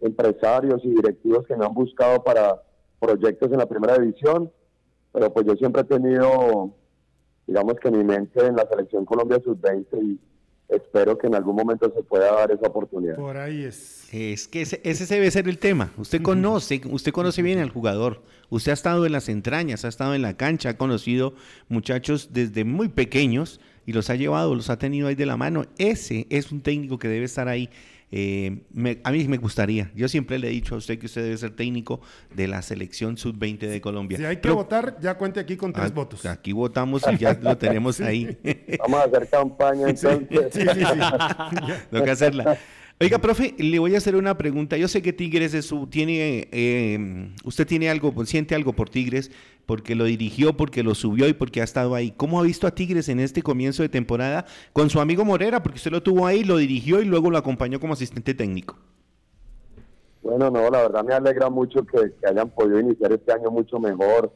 [0.00, 2.62] empresarios y directivos que me han buscado para
[3.00, 4.50] proyectos en la primera división,
[5.12, 6.70] pero pues yo siempre he tenido,
[7.46, 10.20] digamos que mi mente en la selección Colombia sub-20 y
[10.68, 13.16] espero que en algún momento se pueda dar esa oportunidad.
[13.16, 14.08] Por ahí es.
[14.12, 15.92] Es que ese, ese debe ser el tema.
[15.96, 18.22] Usted conoce, usted conoce bien al jugador.
[18.50, 21.34] Usted ha estado en las entrañas, ha estado en la cancha, ha conocido
[21.68, 25.64] muchachos desde muy pequeños y los ha llevado, los ha tenido ahí de la mano.
[25.78, 27.68] Ese es un técnico que debe estar ahí.
[28.16, 29.90] Eh, me- a mí me gustaría.
[29.96, 32.00] Yo siempre le he dicho a usted que usted debe ser técnico
[32.32, 34.18] de la selección sub-20 de Colombia.
[34.18, 36.24] Si hay que Pero- votar, ya cuente aquí con tres votos.
[36.26, 38.38] Aquí votamos y ya lo tenemos ahí.
[38.78, 40.28] Vamos a hacer campaña entonces.
[40.52, 40.80] Sí, sí, sí.
[40.80, 41.86] Ya.
[41.90, 42.56] Tengo que hacerla.
[43.00, 44.76] Oiga, profe, le voy a hacer una pregunta.
[44.76, 49.32] Yo sé que Tigres es su, tiene, eh, usted tiene algo, siente algo por Tigres,
[49.66, 52.12] porque lo dirigió, porque lo subió y porque ha estado ahí.
[52.12, 55.62] ¿Cómo ha visto a Tigres en este comienzo de temporada con su amigo Morera?
[55.62, 58.76] Porque usted lo tuvo ahí, lo dirigió y luego lo acompañó como asistente técnico.
[60.24, 64.32] Bueno, no, la verdad me alegra mucho que, hayan podido iniciar este año mucho mejor,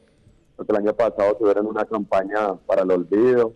[0.55, 3.53] porque el año pasado tuvieron una campaña para el olvido,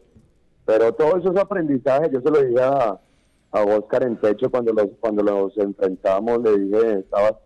[0.66, 3.00] pero todo eso es aprendizaje, yo se lo dije a,
[3.52, 7.38] Oscar en techo cuando los, cuando los enfrentamos, le dije, estaba,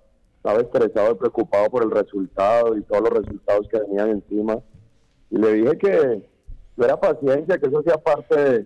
[0.47, 4.59] estaba estresado y preocupado por el resultado y todos los resultados que venían encima,
[5.29, 6.23] y le dije que
[6.75, 8.65] tuviera paciencia, que eso sea parte de-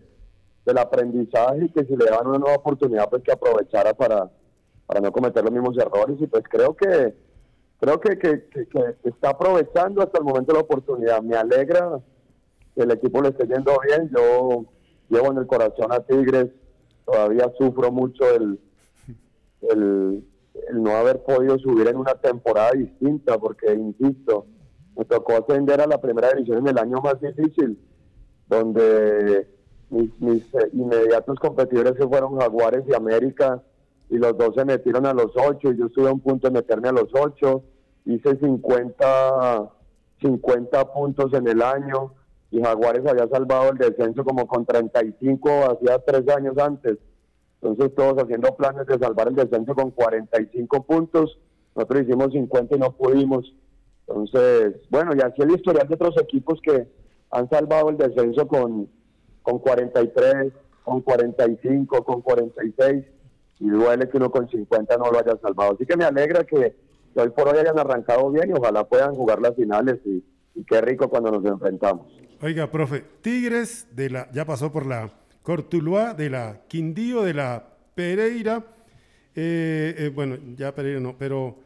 [0.65, 4.30] del aprendizaje y que si le daban una nueva oportunidad, pues que aprovechara para
[4.86, 7.15] para no cometer los mismos errores y pues creo que
[7.80, 11.22] creo que, que- que está aprovechando hasta el momento la oportunidad.
[11.22, 11.98] Me alegra
[12.76, 14.12] que el equipo le esté yendo bien.
[14.13, 14.65] Yo
[15.10, 16.48] llevo en el corazón a Tigres,
[17.06, 18.60] todavía sufro mucho el,
[19.72, 20.24] el,
[20.70, 24.46] el no haber podido subir en una temporada distinta porque, insisto,
[24.96, 27.80] me tocó ascender a la primera división en el año más difícil,
[28.48, 29.48] donde
[29.90, 33.62] mis, mis eh, inmediatos competidores que fueron Jaguares y América
[34.10, 36.54] y los dos se metieron a los ocho y yo estuve a un punto de
[36.54, 37.64] meterme a los ocho,
[38.06, 39.72] hice 50,
[40.22, 42.14] 50 puntos en el año
[42.52, 46.98] y Jaguares había salvado el descenso como con 35 hacía tres años antes.
[47.62, 51.38] Entonces todos haciendo planes de salvar el descenso con 45 puntos,
[51.76, 53.54] nosotros hicimos 50 y no pudimos.
[54.08, 56.88] Entonces, bueno, y así el historial de otros equipos que
[57.30, 58.89] han salvado el descenso con,
[59.43, 60.52] con 43,
[60.84, 63.06] con 45, con 46
[63.60, 65.74] y duele que uno con 50 no lo haya salvado.
[65.74, 66.76] Así que me alegra que,
[67.15, 70.24] hoy por hoy hayan arrancado bien y ojalá puedan jugar las finales y
[70.65, 72.08] qué rico cuando nos enfrentamos.
[72.41, 75.12] Oiga, profe, Tigres de la, ya pasó por la
[75.43, 77.63] Cortuluá, de la Quindío, de la
[77.95, 78.63] Pereira,
[79.36, 81.58] eh, eh, bueno, ya Pereira no, pero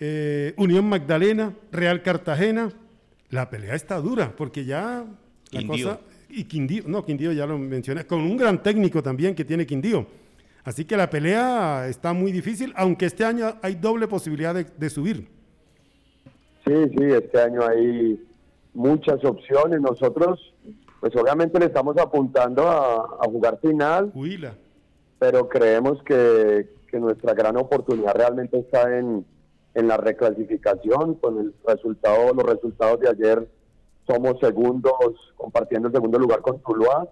[0.00, 2.70] eh, Unión Magdalena, Real Cartagena,
[3.30, 5.04] la pelea está dura, porque ya
[5.50, 5.88] la Quindío.
[5.88, 9.66] cosa, y Quindío, no, Quindío ya lo mencioné, con un gran técnico también que tiene
[9.66, 10.06] Quindío.
[10.64, 14.90] Así que la pelea está muy difícil, aunque este año hay doble posibilidad de, de
[14.90, 15.28] subir.
[16.64, 18.20] Sí, sí, este año hay
[18.72, 19.80] muchas opciones.
[19.80, 20.54] Nosotros,
[21.02, 24.54] pues obviamente le estamos apuntando a, a jugar final, Huila.
[25.18, 29.26] pero creemos que, que nuestra gran oportunidad realmente está en,
[29.74, 31.16] en la reclasificación.
[31.16, 33.48] Con el resultado, los resultados de ayer
[34.06, 34.94] somos segundos,
[35.36, 37.08] compartiendo el segundo lugar con Tuluá.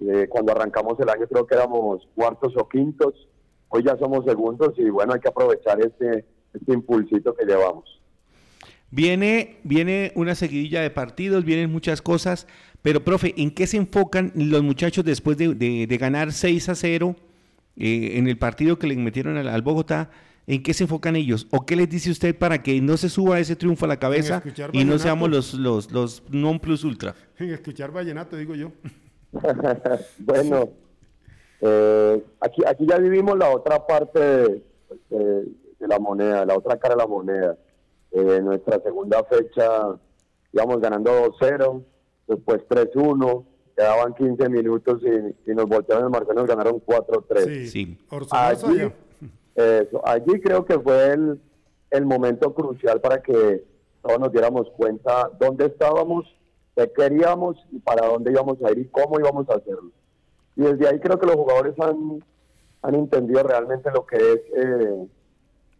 [0.00, 3.28] Eh, cuando arrancamos el año creo que éramos cuartos o quintos.
[3.68, 8.00] Hoy ya somos segundos y bueno, hay que aprovechar este, este impulsito que llevamos.
[8.90, 12.46] Viene, viene una seguidilla de partidos, vienen muchas cosas,
[12.82, 16.74] pero profe, ¿en qué se enfocan los muchachos después de, de- de ganar 6 a
[16.74, 17.16] 0
[17.76, 20.10] eh, en el partido que le metieron al, al Bogotá?
[20.46, 21.46] ¿En qué se enfocan ellos?
[21.50, 24.42] ¿O qué les dice usted para que no se suba ese triunfo a la cabeza
[24.72, 27.14] y no seamos los, los, los non plus ultra?
[27.38, 28.72] En escuchar vallenato, digo yo.
[30.18, 30.70] bueno,
[31.60, 34.62] eh, aquí, aquí ya vivimos la otra parte de,
[35.10, 35.44] de-
[35.78, 37.56] de la moneda, la otra cara de la moneda.
[38.10, 39.96] Eh, nuestra segunda fecha
[40.52, 41.82] íbamos ganando 2-0,
[42.28, 43.44] después 3-1,
[43.76, 47.44] quedaban 15 minutos y, y nos voltearon el marcador, nos ganaron 4-3.
[47.44, 47.66] Sí.
[47.68, 47.98] Sí.
[48.30, 48.92] Allí,
[49.54, 51.40] eso, allí creo que fue el,
[51.90, 53.64] el momento crucial para que
[54.02, 56.24] todos nos diéramos cuenta dónde estábamos,
[56.76, 59.90] qué queríamos y para dónde íbamos a ir y cómo íbamos a hacerlo.
[60.56, 62.22] Y desde ahí creo que los jugadores han,
[62.82, 65.06] han entendido realmente lo que es eh,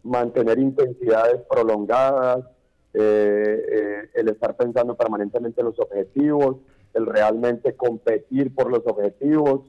[0.03, 2.45] mantener intensidades prolongadas,
[2.93, 6.57] eh, eh, el estar pensando permanentemente en los objetivos,
[6.93, 9.61] el realmente competir por los objetivos.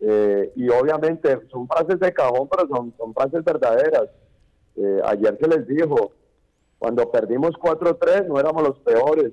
[0.00, 4.08] eh, y obviamente son frases de cajón, pero son, son frases verdaderas.
[4.74, 6.12] Eh, ayer se les dijo,
[6.78, 9.32] cuando perdimos 4-3 no éramos los peores.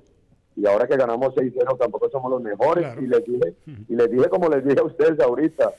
[0.55, 2.85] Y ahora que ganamos 6-0 tampoco somos los mejores.
[2.85, 3.01] Claro.
[3.01, 3.55] Y les dije,
[3.87, 5.71] y les dije como les dije a ustedes ahorita,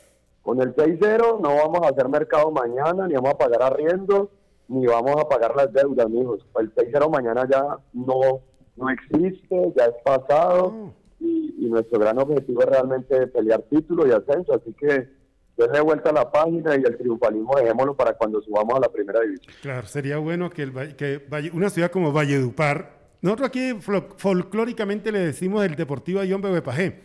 [0.42, 4.31] Con el 6-0 no vamos a hacer mercado mañana, ni vamos a pagar arriendo,
[4.70, 6.46] ni vamos a pagar las deudas, amigos.
[6.59, 8.40] El 6-0 mañana ya no,
[8.76, 10.66] no existe, ya es pasado.
[10.66, 10.94] Oh.
[11.18, 14.54] Y, y nuestro gran objetivo es realmente pelear título y ascenso.
[14.54, 15.09] Así que
[15.56, 19.20] denle vuelta a la página y el triunfalismo dejémoslo para cuando subamos a la primera
[19.20, 19.52] división.
[19.61, 21.20] Claro, sería bueno que, el, que
[21.52, 23.76] una ciudad como Valledupar, nosotros aquí
[24.16, 27.00] folclóricamente le decimos el Deportivo Ayón Bebepajé,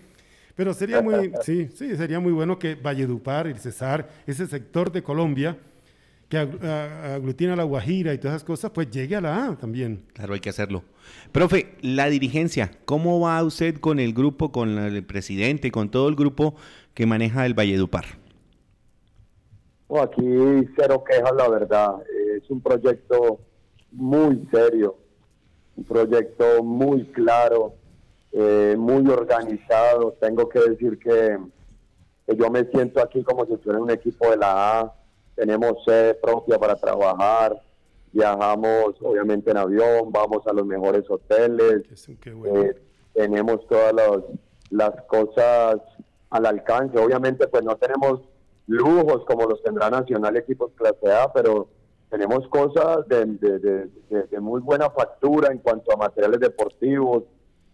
[0.55, 5.03] pero sería muy, sí, sí, sería muy bueno que Valledupar, el Cesar, ese sector de
[5.03, 5.57] Colombia
[6.29, 10.05] que aglutina la Guajira y todas esas cosas, pues llegue a la A también.
[10.13, 10.83] Claro, hay que hacerlo.
[11.31, 16.15] Profe, la dirigencia, ¿cómo va usted con el grupo, con el presidente, con todo el
[16.15, 16.55] grupo
[16.93, 18.05] que maneja el Valledupar?
[19.89, 20.23] No, aquí
[20.75, 21.95] cero quejas, la verdad.
[22.35, 23.39] Es un proyecto
[23.91, 24.97] muy serio,
[25.75, 27.75] un proyecto muy claro,
[28.31, 30.17] eh, muy organizado.
[30.19, 31.37] Tengo que decir que,
[32.27, 34.95] que yo me siento aquí como si fuera un equipo de la A.
[35.35, 37.61] Tenemos sede propia para trabajar,
[38.11, 41.83] viajamos obviamente en avión, vamos a los mejores hoteles,
[42.21, 42.61] Qué, bueno.
[42.63, 42.75] eh,
[43.13, 44.19] tenemos todas las,
[44.69, 45.75] las cosas
[46.29, 46.97] al alcance.
[46.97, 48.21] Obviamente, pues no tenemos
[48.67, 51.67] lujos como los tendrá Nacional equipos clase A, pero
[52.09, 57.23] tenemos cosas de, de- de- de- de muy buena factura en cuanto a materiales deportivos,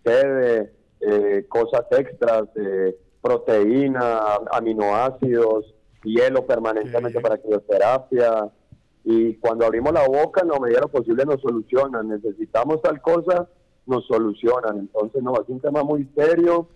[0.04, 4.19] sede, eh, cosas extras, eh, proteína,
[4.52, 8.52] aminoácidos, hielo permanentemente para quimioterapia.
[9.04, 12.10] Y cuando abrimos la boca, en la medida de lo posible nos solucionan.
[12.10, 13.48] Necesitamos tal cosa,
[13.86, 14.78] nos solucionan.
[14.80, 16.68] Entonces, no, es un tema muy serio.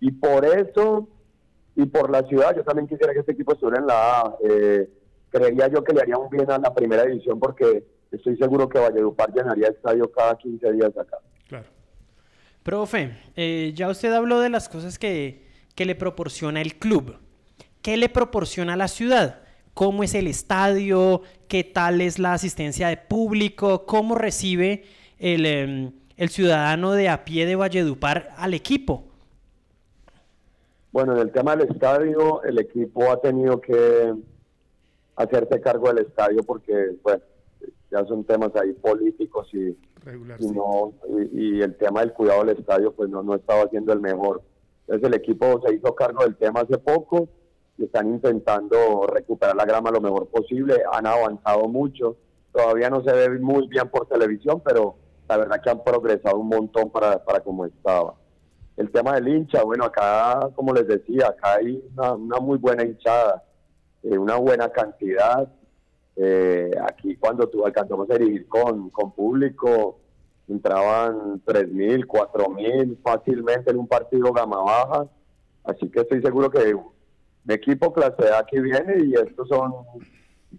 [0.00, 1.08] Y por eso,
[1.76, 4.36] y por la ciudad, yo también quisiera que este equipo estuviera en la A.
[4.42, 4.90] Eh,
[5.30, 8.78] creería yo que le haría un bien a la primera división porque estoy seguro que
[8.78, 11.18] Valledupar llenaría estadio cada 15 días acá.
[11.48, 11.66] Claro.
[12.62, 17.16] Profe, eh, ya usted habló de las cosas que, que le proporciona el club.
[17.82, 19.40] ¿Qué le proporciona la ciudad?
[19.72, 21.22] ¿Cómo es el estadio?
[21.48, 23.86] ¿Qué tal es la asistencia de público?
[23.86, 24.84] ¿Cómo recibe
[25.18, 29.04] el, em, el ciudadano de a pie de Valledupar al equipo?
[30.92, 34.12] Bueno, en el tema del estadio, el equipo ha tenido que
[35.16, 37.22] hacerse cargo del estadio porque, bueno,
[37.90, 40.54] ya son temas ahí políticos y, Regular, y sí.
[40.54, 40.92] no
[41.32, 44.42] y, y el tema del cuidado del estadio, pues no, no estaba siendo el mejor.
[44.82, 47.28] Entonces el equipo se hizo cargo del tema hace poco
[47.80, 50.82] y están intentando recuperar la grama lo mejor posible.
[50.92, 52.16] Han avanzado mucho.
[52.52, 54.96] Todavía no se ve muy bien por televisión, pero
[55.28, 58.14] la verdad que han progresado un montón para, para como estaba.
[58.76, 63.42] El tema del hincha, bueno, acá, como les decía, acá hay una, muy buena hinchada,
[64.02, 65.50] eh, una buena cantidad.
[66.16, 70.00] Eh, aquí cuando tú alcanzamos a dirigir con, con público,
[70.48, 75.06] entraban 3.000, 4.000 fácilmente en un partido gama baja.
[75.64, 76.74] Así que estoy seguro que
[77.50, 79.72] de equipo clase A que viene y estos son,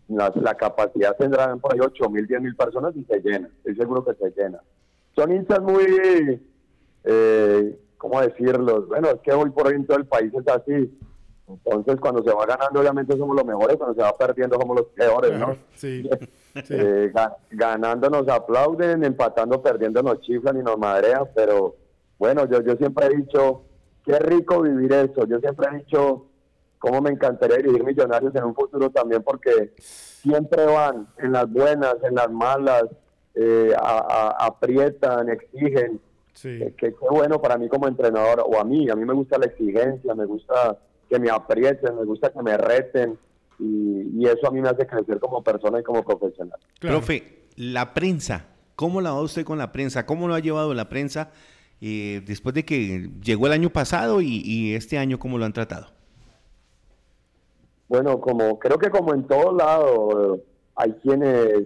[0.10, 3.50] la, la capacidad tendrán por ahí 8.000, 10.000 personas y se llena.
[3.58, 4.60] Estoy seguro que se llena.
[5.16, 6.42] Son hinchas muy,
[7.04, 8.86] eh, ¿cómo decirlo?
[8.88, 10.98] Bueno, es que hoy por hoy en todo el país es así.
[11.48, 14.88] Entonces, cuando se va ganando, obviamente somos los mejores, cuando se va perdiendo, somos los
[14.88, 15.56] peores, ¿no?
[15.74, 16.10] Sí.
[16.64, 16.74] sí.
[16.78, 21.76] Eh, ga- ganando nos aplauden, empatando, perdiendo nos chiflan y nos madrean, pero
[22.18, 23.64] bueno, yo, yo siempre he dicho,
[24.06, 26.28] qué rico vivir eso, yo siempre he dicho,
[26.82, 31.96] cómo me encantaría dirigir millonarios en un futuro también, porque siempre van en las buenas,
[32.04, 32.86] en las malas,
[33.36, 36.02] eh, a- a- aprietan, exigen,
[36.34, 36.50] Sí.
[36.50, 39.38] eh, que qué bueno para mí como entrenador, o a mí, a mí me gusta
[39.38, 43.18] la exigencia, me gusta que me aprieten, me gusta que me reten,
[43.60, 46.58] y, y eso a mí me hace crecer como persona y como profesional.
[46.80, 46.98] Claro.
[46.98, 50.06] Profe, la prensa, ¿cómo la va usted con la prensa?
[50.08, 51.30] ¿Cómo lo ha llevado la prensa
[51.80, 55.54] eh, después de que llegó el año pasado y, y este año cómo lo han
[55.54, 55.88] tratado?
[57.92, 60.44] Bueno, como creo que como en todo lado eh,
[60.76, 61.62] hay quienes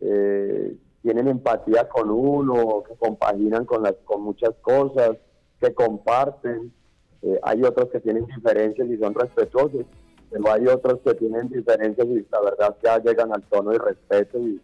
[0.00, 5.12] eh, tienen empatía con uno, que compaginan con las con muchas cosas,
[5.58, 6.74] que comparten.
[7.22, 9.86] Eh, hay otros que tienen diferencias y son respetuosos,
[10.28, 14.38] pero hay otros que tienen diferencias y la verdad ya llegan al tono de respeto
[14.38, 14.60] y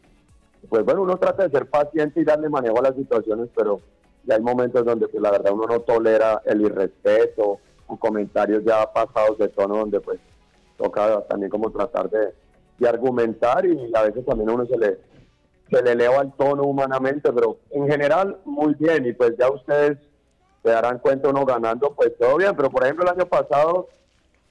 [0.68, 3.80] pues bueno, uno trata de ser paciente y darle manejo a las situaciones, pero
[4.24, 8.92] ya hay momentos donde pues, la verdad uno no tolera el irrespeto o comentarios ya
[8.92, 10.20] pasados de tono donde pues
[10.82, 12.34] toca también como tratar de,
[12.86, 14.98] argumentar y a veces también a uno se le
[15.70, 19.06] se le eleva el tono humanamente, pero en general muy bien.
[19.06, 19.98] Y pues ya ustedes
[20.62, 23.88] se darán cuenta uno ganando pues todo bien, pero por ejemplo el año pasado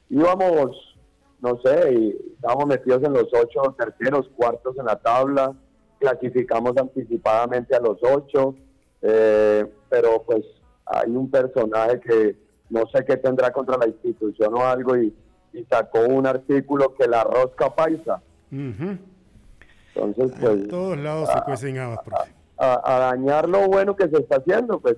[0.09, 0.95] íbamos,
[1.41, 5.53] no sé, y estábamos metidos en los ocho terceros, cuartos en la tabla,
[5.99, 8.55] clasificamos anticipadamente a los ocho,
[9.01, 10.43] eh, pero pues
[10.85, 12.35] hay un personaje que
[12.69, 15.13] no sé qué tendrá contra la institución o algo y,
[15.53, 18.21] y sacó un artículo que la rosca paisa.
[18.51, 22.31] Entonces, pues, En todos lados se cuecen habas, profe.
[22.57, 24.97] a, a dañar lo bueno que se está haciendo, pues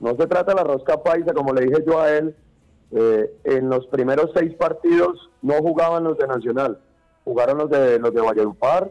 [0.00, 2.34] no se trata de la rosca paisa, como le dije yo a él,
[2.92, 6.78] eh, en los primeros seis partidos no jugaban los de Nacional,
[7.24, 8.90] jugaron los de los de Valledupar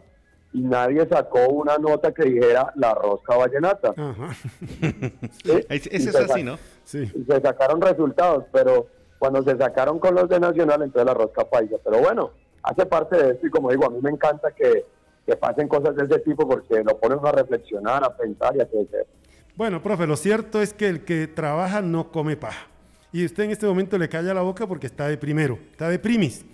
[0.54, 3.93] y nadie sacó una nota que dijera la rosca vallenata.
[3.98, 4.34] Ajá.
[4.34, 5.65] ¿sí?
[5.70, 6.58] Ese es así, ¿no?
[6.84, 7.12] Sí.
[7.15, 8.88] y se sacaron resultados, pero
[9.19, 11.77] cuando se sacaron con los de Nacional, entonces la rosca paisa.
[11.84, 12.32] Pero bueno,
[12.63, 14.86] hace parte de esto y como digo, a mí me encanta que,
[15.25, 18.65] que pasen cosas de ese tipo porque lo ponen a reflexionar, a pensar y a
[18.67, 19.08] crecer.
[19.56, 22.67] Bueno, profe, lo cierto es que el que trabaja no come paja.
[23.12, 25.97] Y usted en este momento le calla la boca porque está de primero, está de
[25.97, 26.45] primis.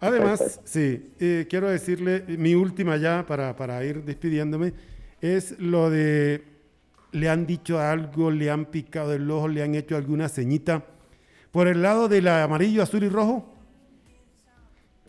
[0.00, 4.72] Además, sí, eh, quiero decirle, eh, mi última ya para, para ir despidiéndome,
[5.20, 6.44] es lo de,
[7.10, 10.84] le han dicho algo, le han picado el ojo, le han hecho alguna ceñita.
[11.52, 13.44] Por el lado del amarillo, azul y rojo,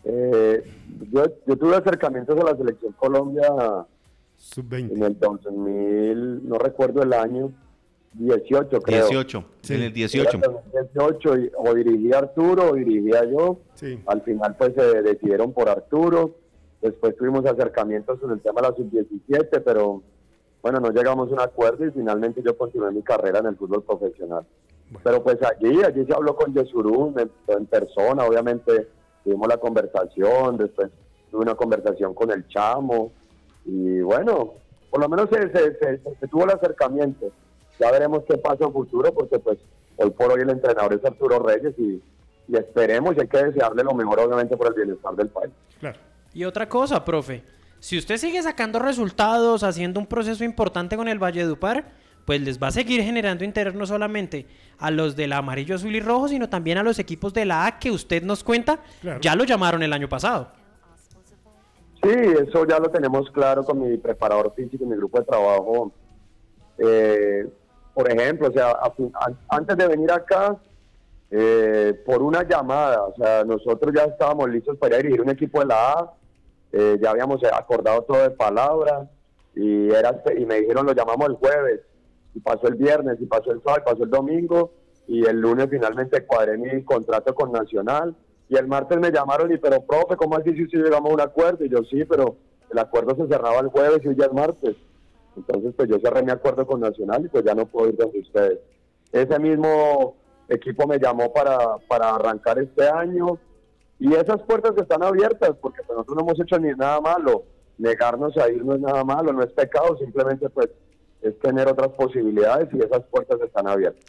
[0.06, 0.64] Eh,
[1.12, 3.86] yo, yo tuve acercamientos a la selección Colombia en
[4.38, 5.06] sub-20.
[5.06, 7.52] el 2000, no recuerdo el año,
[8.14, 9.06] 18 creo.
[9.08, 9.44] 18.
[9.62, 9.74] Sí.
[9.76, 10.38] En el 18.
[10.38, 13.60] Era 18 y- o dirigía Arturo o dirigía yo.
[13.76, 14.00] Sí.
[14.08, 16.36] Al final pues se decidieron por Arturo.
[16.82, 20.02] Después tuvimos acercamientos en el tema de la sub-17, pero
[20.64, 23.84] bueno, no llegamos a un acuerdo y finalmente yo continué mi carrera en el fútbol
[23.84, 24.46] profesional.
[25.04, 28.88] Pero pues allí, allí se habló con Yesurún en, en persona, obviamente
[29.24, 30.90] tuvimos la conversación, después
[31.30, 33.12] tuve una conversación con el chamo
[33.66, 34.54] y bueno,
[34.90, 37.28] por lo menos se, se- se- se tuvo el acercamiento.
[37.80, 39.60] Ya veremos qué pasa en futuro porque pues
[39.98, 42.02] hoy por hoy el entrenador es Arturo Reyes y,
[42.48, 45.52] y esperemos y hay que desearle lo mejor obviamente por el bienestar del país.
[45.80, 46.00] Claro.
[46.34, 47.44] Y otra cosa, profe,
[47.80, 51.86] si usted sigue sacando resultados, haciendo un proceso importante con el Valledupar,
[52.30, 54.46] pues les va a seguir generando interés no solamente
[54.78, 57.80] a los del amarillo, azul y rojo, sino también a los equipos de la A
[57.80, 59.20] que usted nos cuenta, Claro.
[59.20, 60.52] ya lo llamaron el año pasado.
[62.04, 65.92] Sí, eso ya lo tenemos claro con mi preparador físico y mi grupo de trabajo.
[66.78, 67.48] Eh,
[67.96, 68.94] por ejemplo, o sea, a
[69.50, 70.56] antes de venir acá,
[71.32, 75.32] eh, por una llamada, o sea, nosotros ya estábamos listos para ir a dirigir un
[75.32, 76.14] equipo de la A,
[76.74, 79.10] eh, ya habíamos acordado todo de palabra
[79.56, 81.89] y era y me dijeron lo llamamos el jueves
[82.34, 84.72] y pasó el viernes y pasó el sábado pasó el domingo
[85.08, 88.16] y el lunes finalmente cuadré mi contrato con Nacional
[88.48, 91.66] y el martes me llamaron y pero profe cómo así si llegamos a un acuerdo
[91.66, 92.38] y yo sí pero
[92.72, 94.76] el acuerdo se cerraba el jueves y hoy ya es martes
[95.40, 98.20] entonces pues yo cerré mi acuerdo con Nacional y pues ya no puedo ir donde
[98.20, 98.60] ustedes.
[99.12, 100.16] Ese mismo
[100.48, 103.40] equipo me llamó para, para arrancar este año
[104.00, 107.44] y esas puertas están abiertas porque pues, nosotros no hemos hecho ni nada malo.
[107.78, 110.70] Negarnos a ir no es nada malo, no es pecado, simplemente pues
[111.22, 114.04] es tener otras posibilidades y esas puertas están abiertas.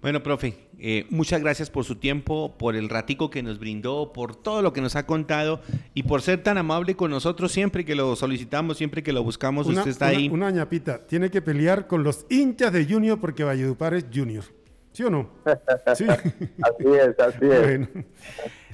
[0.00, 4.34] Bueno, profe, eh, muchas gracias por su tiempo, por el ratico que nos brindó, por
[4.34, 5.60] todo lo que nos ha contado
[5.94, 9.68] y por ser tan amable con nosotros siempre que lo solicitamos, siempre que lo buscamos.
[9.68, 10.28] Una, usted está una- ahí.
[10.28, 14.42] una ñapita, tiene que pelear con los hinchas de Junior porque Valledupar es Junior.
[14.90, 15.30] ¿Sí o no?
[15.94, 16.04] Sí.
[16.08, 17.60] Así es, así es.
[17.60, 17.88] Bueno,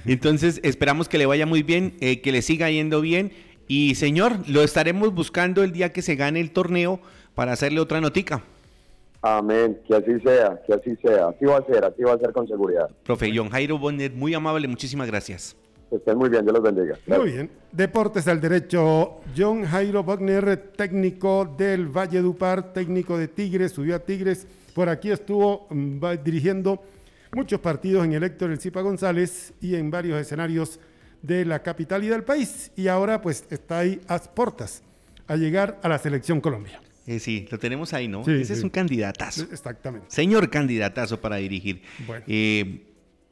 [0.05, 3.31] Entonces, esperamos que le vaya muy bien, eh, que le siga yendo bien.
[3.67, 6.99] Y señor, lo estaremos buscando el día que se gane el torneo
[7.39, 8.43] para hacerle otra notica.
[9.21, 11.29] Amén, que así sea, que así sea.
[11.29, 12.89] Así va a ser, así va a ser con seguridad.
[13.05, 15.55] Profe John Jairo Bonnet, muy amable, muchísimas gracias.
[15.89, 16.97] Estén muy bien, Dios los bendiga.
[17.07, 17.49] muy bien.
[17.71, 19.21] Deportes al derecho.
[19.37, 24.45] John Jairo Wagner, técnico del Valledupar, técnico de Tigres, subió a Tigres.
[24.75, 26.83] Por aquí estuvo mm, va dirigiendo
[27.31, 30.77] muchos partidos en el Héctor El Cipa González y en varios escenarios
[31.21, 32.69] de la capital y del país.
[32.75, 34.83] Y ahora pues está ahí a portas
[35.25, 36.81] a llegar a la selección Colombia.
[37.11, 38.23] Eh, sí, lo tenemos ahí, ¿no?
[38.23, 39.47] Sí, Ese es un candidatazo.
[39.51, 40.05] Exactamente.
[40.09, 41.81] Señor candidatazo para dirigir.
[42.05, 42.23] Bueno.
[42.27, 42.85] Eh,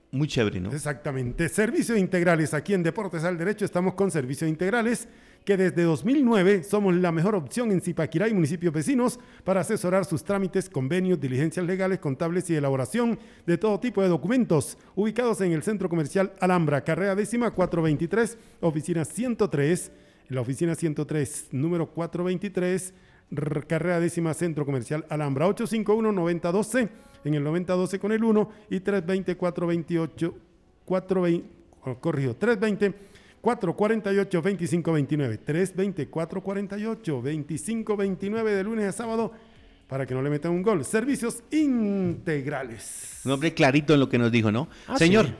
[0.09, 0.71] muy chévere, ¿no?
[0.71, 1.47] Exactamente.
[1.47, 2.53] Servicios integrales.
[2.55, 5.07] Aquí en Deportes al Derecho estamos con servicios integrales
[5.45, 10.23] que desde 2009 somos la mejor opción en Zipaquirá y municipios vecinos para asesorar sus
[10.23, 14.77] trámites, convenios, diligencias legales, contables y elaboración de todo tipo de documentos.
[14.95, 19.91] Ubicados en el Centro Comercial Alhambra, carrera décima 423, oficina 103.
[20.29, 22.97] En la oficina 103, número 423, r-
[23.67, 26.89] carrera décima Centro Comercial Alhambra 851-9012
[27.25, 30.33] en el 9012 con el 1 y 320-428,
[30.85, 31.49] 420,
[31.83, 39.31] oh, corrijo, 320 448 2529 320 448 2529 de lunes a sábado
[39.87, 40.83] para que no le metan un gol.
[40.83, 43.21] Servicios integrales.
[43.23, 44.67] Un hombre clarito en lo que nos dijo, ¿no?
[44.87, 45.33] Ah, señor, sí.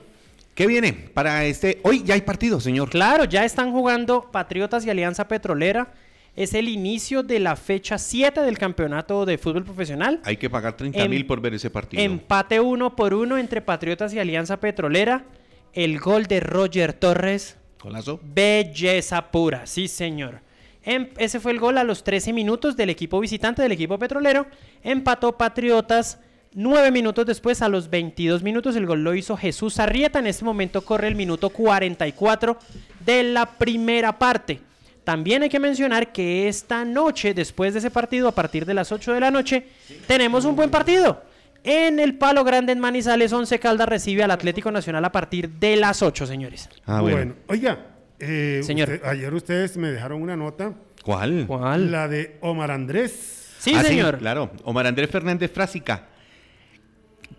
[0.56, 1.80] ¿qué viene para este?
[1.84, 2.90] Hoy ya hay partido, señor.
[2.90, 5.94] Claro, ya están jugando Patriotas y Alianza Petrolera.
[6.38, 10.22] Es el inicio de la fecha 7 del campeonato de fútbol profesional.
[10.24, 12.02] Hay que pagar 30 Em- mil por ver ese partido.
[12.02, 15.26] Empate uno por uno entre Patriotas y Alianza Petrolera.
[15.74, 17.58] el gol de Roger Torres.
[17.84, 18.20] Golazo.
[18.24, 20.40] Belleza pura, sí señor.
[20.84, 24.48] Em- ese fue el gol a los 13 minutos del equipo visitante del equipo petrolero.
[24.84, 26.20] Empató Patriotas
[26.54, 30.18] 9 minutos después, a los 22 minutos, el gol lo hizo Jesús Arrieta.
[30.20, 32.58] En este momento corre el minuto 44
[33.06, 34.62] de la primera parte.
[35.08, 38.92] También hay que mencionar que esta noche, después de ese partido, a partir de las
[38.92, 39.66] 8 de la noche,
[40.06, 41.24] tenemos un buen partido.
[41.64, 45.78] En el Palo Grande en Manizales, 11 Caldas recibe al Atlético Nacional a partir de
[45.78, 46.68] las 8, señores.
[46.86, 47.36] Ah, bueno.
[47.48, 47.86] Oiga,
[48.20, 48.90] eh, Señor.
[48.90, 50.74] usted- ayer ustedes me dejaron una nota,
[51.06, 51.46] ¿Cuál?
[51.48, 51.90] ¿Cuál?
[51.90, 53.54] la de Omar Andrés.
[53.60, 54.18] Sí, Ah, señor.
[54.18, 54.52] claro.
[54.66, 56.08] Omar Andrés Fernández Frásica.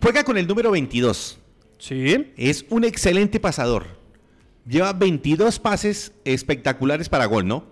[0.01, 1.37] Juega con el número 22.
[1.77, 2.33] Sí.
[2.35, 3.98] Es un excelente pasador.
[4.69, 7.63] Lleva 22 pases espectaculares para gol, ¿no?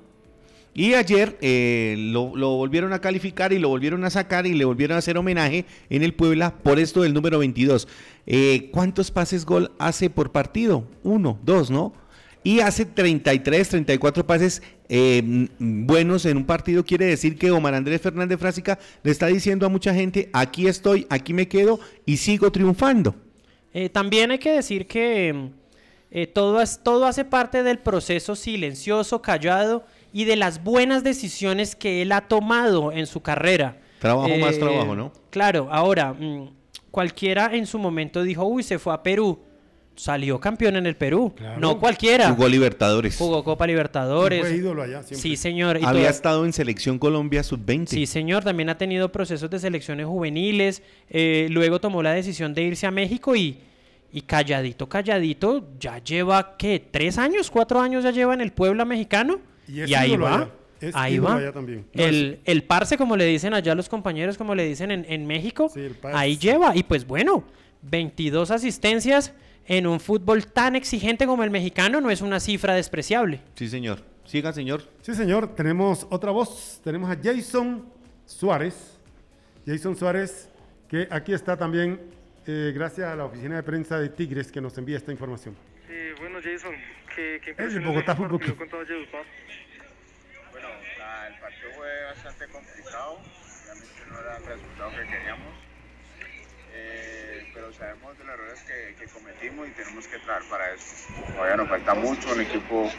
[0.74, 4.96] Y ayer eh, lo, volvieron a calificar y lo volvieron a sacar y le volvieron
[4.96, 7.88] a hacer homenaje en el Puebla por esto del número 22.
[8.26, 10.88] Eh, ¿Cuántos pases gol hace por partido?
[11.04, 11.94] Uno, dos, ¿no?
[12.44, 16.84] Y hace 33, 34 pases eh, buenos en un partido.
[16.84, 21.06] Quiere decir que Omar Andrés Fernández Frásica le está diciendo a mucha gente, aquí estoy,
[21.10, 23.16] aquí me quedo y sigo triunfando.
[23.92, 25.52] También hay que decir que
[26.12, 31.76] eh, todo, es- todo hace parte del proceso silencioso, callado y de las buenas decisiones
[31.76, 33.78] que él ha tomado en su carrera.
[34.00, 35.12] Trabajo más trabajo, ¿no?
[35.30, 36.50] Claro, ahora, mm,
[36.92, 39.40] cualquiera en su momento dijo, uy, se fue a Perú.
[39.96, 41.34] Salió campeón en el Perú.
[41.36, 41.60] Claro.
[41.60, 42.30] No cualquiera.
[42.30, 43.18] Jugó Libertadores.
[43.18, 44.42] Jugó Copa Libertadores.
[44.42, 45.18] Fue ídolo allá siempre.
[45.18, 45.78] Sí, señor.
[45.82, 47.88] Y Había toda- estado en Selección Colombia Sub-20.
[47.88, 52.62] Sí, señor, también ha tenido procesos de selecciones juveniles, eh, luego tomó la decisión de
[52.62, 53.58] irse a México y,
[54.12, 56.86] y calladito, calladito, ya lleva, ¿qué?
[56.92, 57.50] ¿Tres años?
[57.52, 59.40] ¿Cuatro años ya lleva en el Puebla mexicano?
[59.68, 60.50] Y ahí va, allá,
[60.80, 61.36] es ahí va.
[61.36, 61.86] allá también.
[61.94, 65.26] No, el, el parce, como le dicen allá los compañeros, como le dicen en, en
[65.28, 66.18] México, Sí, el parce.
[66.18, 66.76] ahí lleva.
[66.76, 67.44] Y pues bueno,
[67.82, 69.34] 22 asistencias
[69.68, 73.42] en un fútbol tan exigente como el mexicano no es una cifra despreciable.
[73.56, 74.00] Sí, señor.
[74.24, 74.84] Siga, señor.
[75.02, 75.54] Sí, señor.
[75.56, 76.80] Tenemos otra voz.
[76.84, 77.86] Tenemos a Jason
[78.26, 78.98] Suárez.
[79.66, 80.50] Jason Suárez,
[80.88, 82.00] que aquí está también,
[82.48, 85.56] eh, gracias a la oficina de prensa de Tigres, que nos envía esta información.
[86.20, 86.74] Bueno, Jason,
[87.16, 88.58] ¿qué, qué Es el impresiones Bogotá Fútbol Club.
[90.52, 90.68] Bueno,
[90.98, 93.20] la- el partido fue bastante complicado,
[93.66, 95.54] realmente no era el resultado que queríamos,
[96.80, 101.12] Eh, pero sabemos de los errores que, que cometimos y tenemos que trabajar para eso.
[101.34, 102.92] Todavía nos falta mucho, un equipo,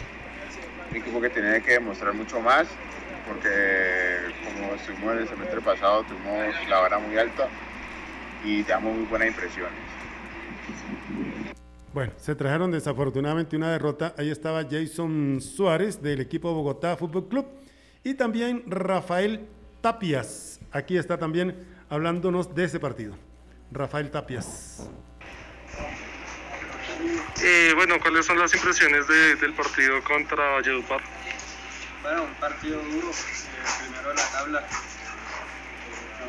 [0.90, 2.66] un equipo que tiene que demostrar mucho más,
[3.26, 7.48] porque como estuvimos en el semestre pasado, tuvimos la vara muy alta
[8.44, 9.72] y damos muy buenas impresiones.
[11.92, 14.14] Bueno, se trajeron desafortunadamente una derrota.
[14.18, 17.46] Ahí estaba Jason Suárez del equipo Bogotá Fútbol Club
[18.04, 19.48] y también Rafael
[19.80, 20.60] Tapias.
[20.70, 23.14] Aquí está también hablándonos de ese partido.
[23.72, 24.88] Rafael Tapias.
[27.42, 31.00] Eh, bueno, ¿cuáles son las impresiones de- del partido contra Valledupar?
[32.02, 33.14] Bueno, un partido duro, eh,
[33.82, 34.60] primero de la tabla.
[34.60, 34.64] Eh,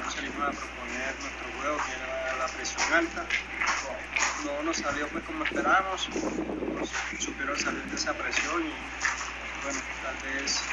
[0.10, 3.26] salimos a proponer nuestro que era la presión alta.
[4.46, 6.10] No nos salió pues como esperábamos,
[7.20, 8.74] supieron salir de esa presión y
[9.64, 10.64] bueno, tal vez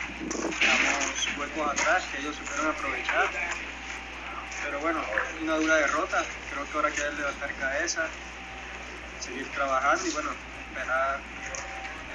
[0.62, 3.28] damos huecos atrás que ellos supieron aprovechar.
[4.64, 5.00] Pero bueno,
[5.42, 8.06] una dura derrota, creo que ahora queda levantar cabeza,
[9.20, 10.30] seguir trabajando y bueno,
[10.68, 11.18] esperar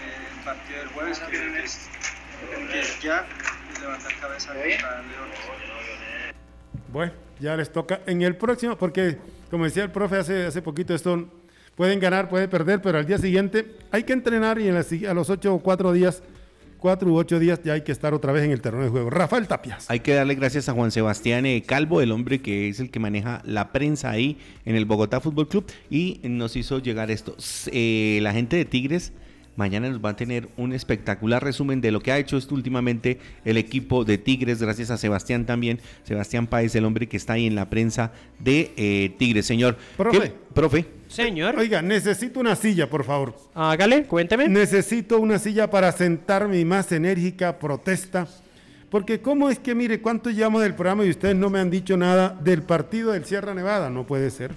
[0.01, 3.26] eh, el partido del jueves que, que que ya
[3.80, 5.39] levantar cabeza contra Leones.
[6.88, 9.18] Bueno, ya les toca en el próximo, porque
[9.50, 11.28] como decía el profe hace, hace poquito, esto
[11.76, 15.56] pueden ganar, pueden perder, pero al día siguiente hay que entrenar y a los ocho
[15.56, 16.22] o cuatro días,
[16.78, 19.10] cuatro u ocho días ya hay que estar otra vez en el terreno de juego.
[19.10, 19.89] Rafael Tapias.
[19.89, 23.00] Hay que darle gracias a Juan Sebastián eh, Calvo, el hombre que es el que
[23.00, 27.36] maneja la prensa ahí en el Bogotá Fútbol Club y nos hizo llegar esto.
[27.72, 29.14] Eh, la gente de Tigres
[29.56, 33.20] mañana nos va a tener un espectacular resumen de lo que ha hecho esto últimamente
[33.45, 37.45] el equipo de Tigres, gracias a Sebastián también, Sebastián Páez, el hombre que está ahí
[37.47, 39.45] en la prensa de eh, Tigres.
[39.45, 39.78] Señor.
[39.97, 40.20] Profe.
[40.20, 40.86] ¿qué- profe.
[41.08, 43.36] Señor, Oiga, necesito una silla, por favor.
[43.54, 44.47] hágale, cuénteme.
[44.47, 48.28] Necesito una silla para sentar mi más enérgica protesta.
[48.89, 51.95] Porque cómo es que, mire, cuánto llamo del programa y ustedes no me han dicho
[51.97, 53.89] nada del partido del Sierra Nevada.
[53.89, 54.52] No puede ser.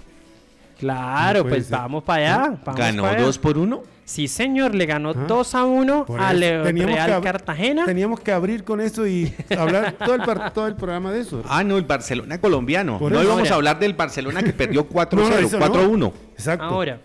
[0.79, 1.77] Claro, No pues ser.
[1.77, 2.57] vamos para allá.
[2.65, 3.25] vamos Ganó para allá.
[3.25, 3.83] dos por uno.
[4.03, 7.85] Sí, señor, le ganó Ah, 2 a 1 Por al eh, Real Cartagena.
[7.85, 11.41] Teníamos que abrir con eso y hablar todo el, par- todo el programa de eso.
[11.49, 12.99] Ah, no, el Barcelona colombiano.
[12.99, 13.27] Por no eso.
[13.31, 15.65] íbamos a hablar del Barcelona que perdió 4-0, No, no, eso no.
[15.65, 16.13] 4-1.
[16.33, 16.65] Exacto.
[16.65, 16.99] Ahora,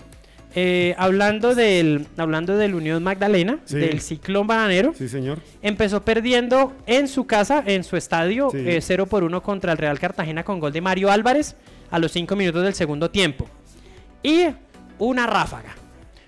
[0.54, 3.78] eh, hablando del hablando del Unión Magdalena, Sí.
[3.78, 5.38] del Ciclón Bananero, Sí, señor.
[5.62, 8.58] empezó perdiendo en su casa, en su estadio, Sí.
[8.58, 11.56] eh, 0 por 1 contra el Real Cartagena con gol de Mario Álvarez
[11.90, 13.48] a los 5 minutos del segundo tiempo.
[14.22, 14.46] Y
[14.98, 15.74] una ráfaga.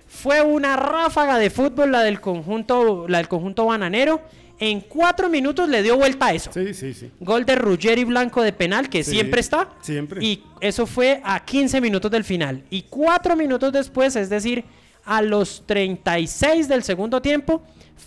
[0.07, 4.21] Fue una ráfaga de fútbol la del conjunto, la del conjunto bananero.
[4.59, 6.51] En cuatro minutos le dio vuelta a eso.
[6.53, 7.11] Sí, sí, sí.
[7.19, 9.69] Gol de Ruggeri Blanco de penal, que Sí, siempre está.
[9.81, 10.23] siempre.
[10.23, 12.63] Y eso fue a 15 minutos del final.
[12.69, 14.63] Y cuatro minutos después, es decir,
[15.03, 17.61] a los 36 del segundo tiempo,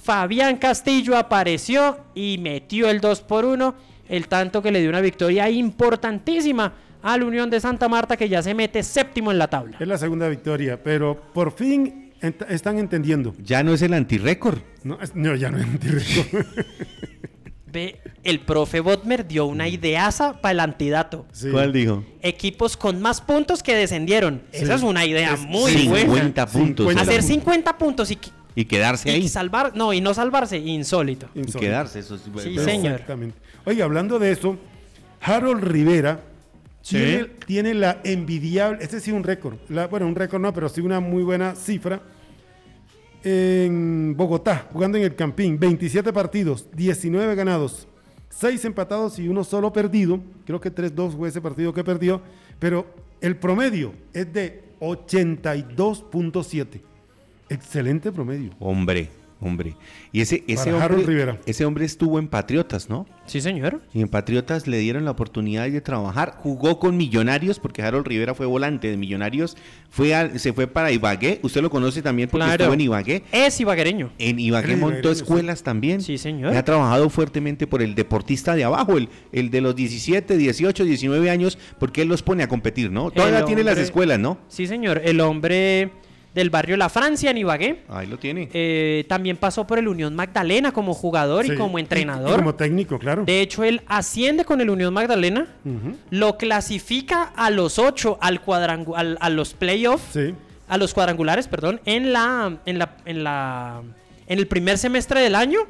[0.05, 3.75] Fabián Castillo apareció y metió el 2 por 1,
[4.09, 6.73] el tanto que le dio una victoria importantísima
[7.15, 9.77] a la Unión de Santa Marta, que ya se mete séptimo en la tabla.
[9.79, 13.35] Es la segunda victoria, pero por fin ent- están entendiendo.
[13.43, 14.59] Ya no es el antirécord.
[14.83, 14.99] No,
[15.37, 16.39] ya no es antirreco.
[17.73, 21.27] Ve, el profe Botmer dio una ideaza para el antidato.
[21.33, 21.51] Sí.
[21.51, 22.05] ¿Cuál dijo?
[22.23, 24.43] Equipos con más puntos que descendieron.
[24.53, 26.07] Esa es una idea Es muy buena.
[26.13, 26.87] 50 puntos.
[26.87, 27.27] 50 Hacer puntos.
[27.35, 28.19] 50 puntos y,
[28.55, 29.29] Y quedarse y ahí.
[29.29, 31.29] salvar, no, y no salvarse, insólito.
[31.35, 31.59] Y Insólito.
[31.61, 32.93] quedarse, eso es Sí, pero- señor.
[32.95, 33.37] Exactamente.
[33.65, 34.57] Oye, hablando de eso,
[35.21, 36.21] Harold Rivera
[36.89, 36.97] Sí.
[36.99, 40.81] tiene, tiene la envidiable, este sí un récord, la- bueno, un récord no, pero sí
[40.81, 42.01] una muy buena cifra.
[43.25, 47.89] En Bogotá, jugando en el Campín, 27 partidos, 19 ganados,
[48.29, 50.21] 6 empatados y uno solo perdido.
[50.45, 52.23] Creo que 3-2 fue ese partido que perdió,
[52.61, 52.87] pero
[53.21, 56.81] el promedio es de 82.7.
[57.49, 58.51] Excelente promedio.
[58.61, 59.09] Hombre,
[59.41, 59.75] hombre.
[60.13, 61.39] Y ese, ese, hombre, Rivera.
[61.47, 63.07] ese hombre estuvo en Patriotas, ¿no?
[63.27, 63.83] Sí, señor.
[63.93, 66.37] Y en Patriotas le dieron la oportunidad de trabajar.
[66.39, 69.57] Jugó con Millonarios, porque Harold Rivera fue volante de Millonarios.
[69.91, 71.41] Fue se fue para Ibagué.
[71.43, 72.65] Usted lo conoce también porque Claro.
[72.65, 73.23] estuvo en Ibagué.
[73.33, 74.11] Es ibaguereño.
[74.19, 75.23] En Ibagué es montó ibaguereño, sí.
[75.23, 76.01] escuelas también.
[76.01, 76.55] Sí, señor.
[76.55, 80.85] Y ha trabajado fuertemente por el deportista de abajo, el, el de los 17, 18,
[80.85, 83.11] 19 años, porque él los pone a competir, ¿no?
[83.11, 84.39] Todavía tiene las escuelas, ¿no?
[84.49, 85.03] Sí, señor.
[85.05, 85.91] El hombre
[86.37, 87.83] del barrio La Francia en Ibagué.
[87.89, 88.49] Ahí lo tiene.
[88.53, 91.53] eh, también pasó por el Unión Magdalena como jugador Sí.
[91.53, 92.37] y como Y entrenador.
[92.37, 93.25] como técnico, claro.
[93.25, 95.49] De hecho, él asciende con el Unión Magdalena,
[96.11, 98.41] lo clasifica a los ocho al
[98.95, 100.35] al- a los playoffs, Sí.
[100.69, 103.83] a los cuadrangulares, perdón, en la, en la, en la,
[104.29, 105.61] en el primer semestre del año.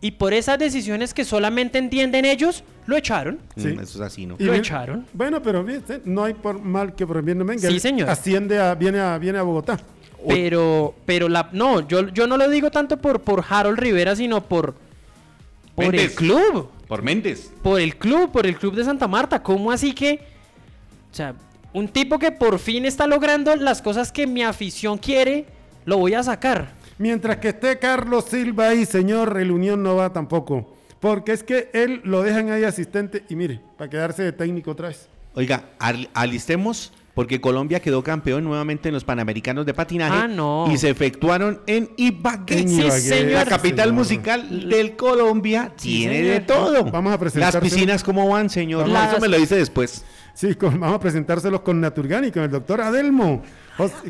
[0.00, 3.38] Y por esas decisiones que solamente entienden ellos, lo echaron.
[3.56, 3.68] Sí.
[3.68, 4.36] Mm, Eso es así, ¿no?
[4.38, 5.06] Y Lo bien- echaron.
[5.14, 7.68] Bueno, pero sí, no hay por mal que por bien no venga.
[7.70, 8.10] Sí, señor.
[8.10, 9.80] Asciende a, viene a, viene a Bogotá.
[10.28, 14.42] Pero, pero la, no, yo, yo no lo digo tanto por, por Harold Rivera, sino
[14.44, 14.74] por,
[15.74, 16.70] por el club.
[16.88, 17.50] Por Méndez.
[17.62, 19.42] Por el club, por el club de Santa Marta.
[19.42, 20.20] ¿Cómo así que?
[21.10, 21.34] O sea,
[21.72, 25.46] un tipo que por fin está logrando las cosas que mi afición quiere,
[25.84, 26.72] lo voy a sacar.
[26.98, 30.76] Mientras que esté Carlos Silva ahí, señor, el Unión no va tampoco.
[31.00, 34.88] Porque es que él lo dejan ahí asistente y mire, para quedarse de técnico otra
[34.88, 35.08] vez.
[35.34, 40.66] Oiga, al- alistemos porque Colombia quedó campeón nuevamente en los Panamericanos de patinaje Ah, no.
[40.70, 42.66] y se efectuaron en Ibagué.
[42.66, 42.82] Sí.
[43.30, 43.94] La capital señor.
[43.94, 46.32] musical del Colombia Sí, tiene señor.
[46.34, 46.84] de todo.
[46.90, 48.88] Vamos a Las presentarse- piscinas cómo van, señor.
[48.88, 50.04] Las- Eso me lo dice después.
[50.34, 53.42] Sí, con- vamos a presentárselos con Naturgani, con el doctor Adelmo.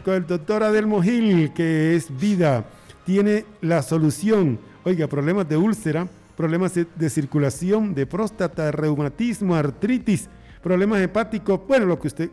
[0.04, 2.64] Con el doctor Adelmo Gil, que es vida.
[3.04, 4.58] Tiene la solución.
[4.84, 10.28] Oiga, problemas de úlcera, problemas de, de circulación, de próstata, reumatismo, artritis,
[10.62, 12.30] problemas hepáticos, bueno, lo que usted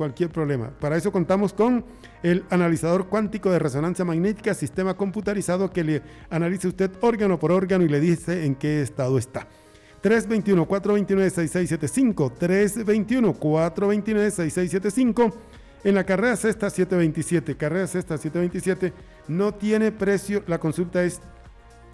[0.00, 0.70] cualquier problema.
[0.80, 1.84] Para eso contamos con
[2.22, 7.84] el analizador cuántico de resonancia magnética, sistema computarizado que le analiza usted órgano por órgano
[7.84, 9.46] y le dice en qué estado está.
[10.02, 12.32] 321-429-6675,
[13.36, 15.34] 321-429-6675.
[15.84, 18.94] En la carrera sexta 727, carrera sexta 727,
[19.28, 21.20] no tiene precio, la consulta es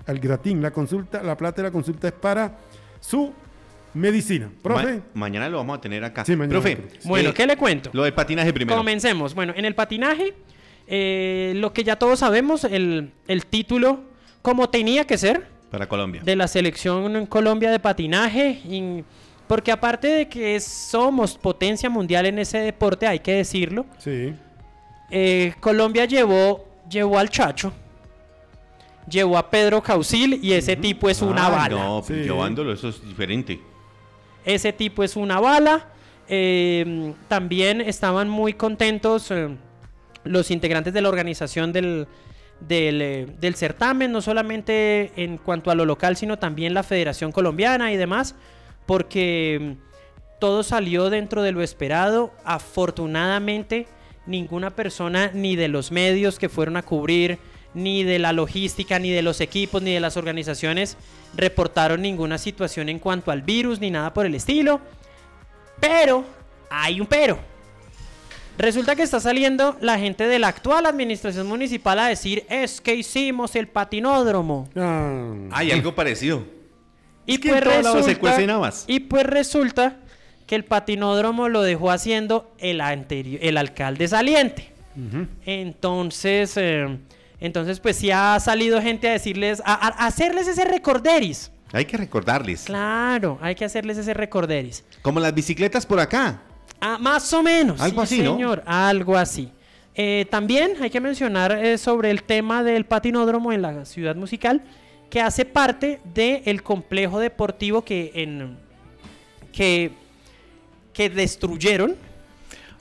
[0.07, 2.57] al gratín, la consulta, la plata de la consulta es para
[3.01, 3.35] su
[3.97, 4.51] medicina.
[4.63, 6.25] Profe, Ma- mañana lo vamos a tener acá.
[6.25, 6.79] Sí, mañana Profe.
[7.05, 7.91] Bueno, eh, ¿qué le cuento?
[7.93, 8.77] Lo del patinaje primero.
[8.79, 9.35] Comencemos.
[9.35, 10.35] Bueno, en el patinaje,
[10.87, 14.01] eh, lo que ya todos sabemos, el, el título,
[14.43, 16.23] como tenía que ser, Para Colombia.
[16.25, 18.61] de la selección en Colombia de patinaje.
[18.69, 19.05] y-
[19.49, 24.35] porque aparte de que somos potencia mundial en ese deporte, hay que decirlo, sí,
[25.09, 27.73] eh, Colombia llevó, llevó al Chacho,
[29.09, 31.69] llevó a Pedro Causil y ese tipo es una Ah, bala.
[31.77, 32.25] No, pues, Sí.
[32.25, 33.61] llevándolo, eso es diferente.
[34.47, 35.89] Ese tipo es una bala.
[36.29, 39.49] Eh, también estaban muy contentos eh,
[40.25, 42.07] los integrantes de la organización del,
[42.69, 47.93] eh, del certamen, no solamente en cuanto a lo local, sino también la Federación Colombiana
[47.93, 48.37] y demás,
[48.87, 52.33] porque mm, todo salió dentro de lo esperado.
[52.45, 53.89] Afortunadamente,
[54.27, 57.39] ninguna persona, ni de los medios que fueron a cubrir,
[57.77, 60.97] ni de la logística, ni de los equipos, ni de las organizaciones,
[61.37, 64.81] reportaron ninguna situación en cuanto al virus, ni nada por el estilo.
[65.79, 66.25] Pero,
[66.71, 67.39] hay un pero.
[68.57, 72.95] Resulta que está saliendo la gente de la actual administración municipal a decir, es que
[72.95, 74.71] hicimos el patinódromo.
[74.75, 76.45] Ah, Hay algo parecido.
[77.27, 78.85] Y Es que en todos lados se cuecen habas.
[78.87, 79.99] y pues resulta
[80.47, 84.73] que el patinódromo lo dejó haciendo el, anterior, el alcalde saliente.
[85.45, 86.99] Entonces, eh,
[87.41, 89.75] entonces, pues sí ha salido gente a decirles, a,
[90.07, 91.51] hacerles ese recorderis.
[91.73, 92.65] Hay que recordarles.
[92.65, 94.85] Claro, hay que hacerles ese recorderis.
[95.03, 96.41] Como las bicicletas por acá.
[96.81, 97.81] Ah, más o menos.
[97.81, 98.35] Algo sí, así, ¿no?
[98.35, 99.51] señor, algo así.
[99.95, 104.63] Eh, también hay que mencionar eh, sobre el tema del patinódromo en la ciudad musical,
[105.11, 108.59] que hace parte del complejo deportivo que, en,
[109.53, 109.93] que,
[110.93, 111.97] que destruyeron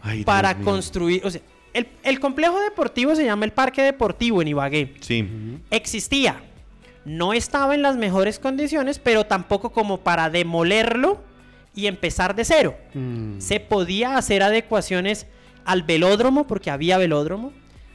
[0.02, 1.26] Ay, para construir.
[1.26, 1.42] O sea,
[1.76, 4.94] el, el complejo deportivo se llama el Parque Deportivo en Ibagué.
[5.02, 5.28] Sí.
[5.70, 6.42] Existía.
[7.04, 11.22] No estaba en las mejores condiciones, pero tampoco como para demolerlo
[11.76, 12.76] y empezar de cero.
[12.94, 13.40] Mm.
[13.40, 15.28] Se podía hacer adecuaciones
[15.66, 17.52] al velódromo, porque había velódromo,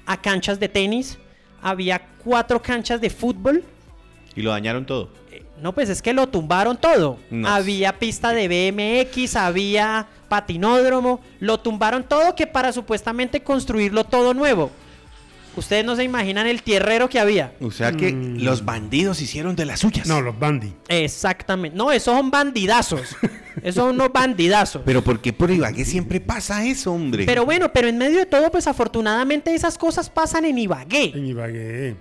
[0.06, 1.18] a canchas de tenis,
[1.62, 3.64] había cuatro canchas de fútbol.
[4.36, 5.10] Y lo dañaron todo.
[5.62, 7.18] No, pues es que lo tumbaron todo.
[7.30, 7.48] No.
[7.48, 14.70] Había pista de BMX, había patinódromo, lo tumbaron todo que para supuestamente construirlo todo nuevo.
[15.56, 17.52] Ustedes no se imaginan el tierrero que había.
[17.60, 18.38] O sea que Mm.
[18.44, 20.06] los bandidos hicieron de las suyas.
[20.06, 20.72] No, los Bandy.
[20.88, 21.76] Exactamente.
[21.76, 23.16] No, esos son bandidazos.
[23.62, 24.82] esos son unos bandidazos.
[24.84, 27.26] Pero ¿por qué por Ibagué siempre pasa eso, hombre?
[27.26, 31.12] Pero bueno, pero en medio de todo, pues afortunadamente esas cosas pasan en Ibagué.
[31.16, 31.96] En Ibagué.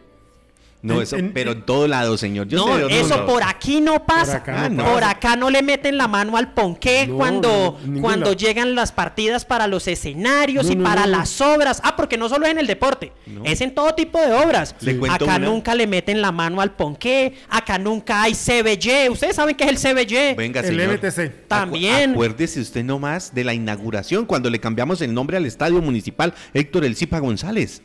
[0.81, 2.47] No, eso, en- pero en todo lado, señor.
[2.47, 4.43] Yo no, eso por aquí no pasa.
[4.43, 5.35] Por Por acá no acá, pasa.
[5.35, 9.87] no le meten la mano al ponqué No, cuando, cuando llegan las partidas para los
[9.87, 11.81] escenarios No, y no, para las obras.
[11.83, 13.43] Ah, porque no solo es en el deporte, No.
[13.43, 14.73] es en todo tipo de obras.
[15.09, 15.39] Acá una.
[15.39, 19.09] nunca le meten la mano al ponqué, acá nunca hay CBY.
[19.09, 20.35] Ustedes saben qué es el CBY.
[20.35, 20.93] Venga, El señor.
[20.93, 21.47] MTC.
[21.47, 22.11] También.
[22.11, 26.33] Acu- Acuérdese usted nomás de la inauguración cuando le cambiamos el nombre al estadio municipal
[26.53, 27.81] Héctor El Zipa González.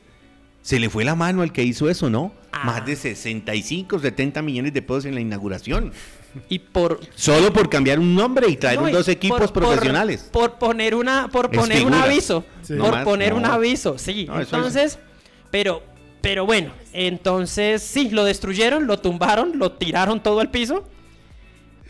[0.65, 2.33] Se le fue la mano al que hizo eso, ¿no?
[2.51, 2.65] Ah.
[2.65, 5.93] Más de 65, 70 millones de pesos en la inauguración.
[6.49, 10.31] Y por Solo por cambiar un nombre y traer No, y dos equipos por- profesionales.
[10.33, 12.47] Por, poner una, por poner un aviso.
[12.63, 12.77] Sí.
[12.77, 14.27] Por No poner un aviso, sí.
[14.35, 14.99] Entonces,
[15.51, 15.83] pero,
[16.23, 20.89] pero bueno, entonces sí, lo destruyeron, lo tumbaron, lo tiraron todo al piso.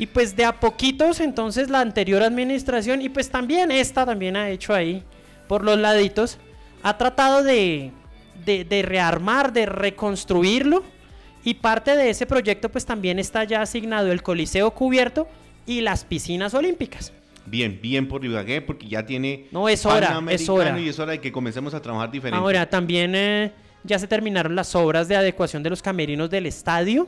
[0.00, 4.50] Y pues de a poquitos, entonces la anterior administración, y pues también esta también ha
[4.50, 5.04] hecho ahí,
[5.46, 6.38] por los laditos,
[6.82, 7.92] ha tratado de,
[8.44, 10.82] de, de rearmar, de reconstruirlo.
[11.44, 15.28] Y parte de ese proyecto pues también está ya asignado el Coliseo Cubierto
[15.66, 17.12] y las piscinas olímpicas.
[17.46, 19.46] Bien, bien por Ibagué, porque ya tiene.
[19.50, 20.80] No, es hora, es hora.
[20.80, 22.38] Y es hora de que comencemos a trabajar diferente.
[22.38, 27.06] Ahora, también eh, ya se terminaron las obras de adecuación de los camerinos del estadio.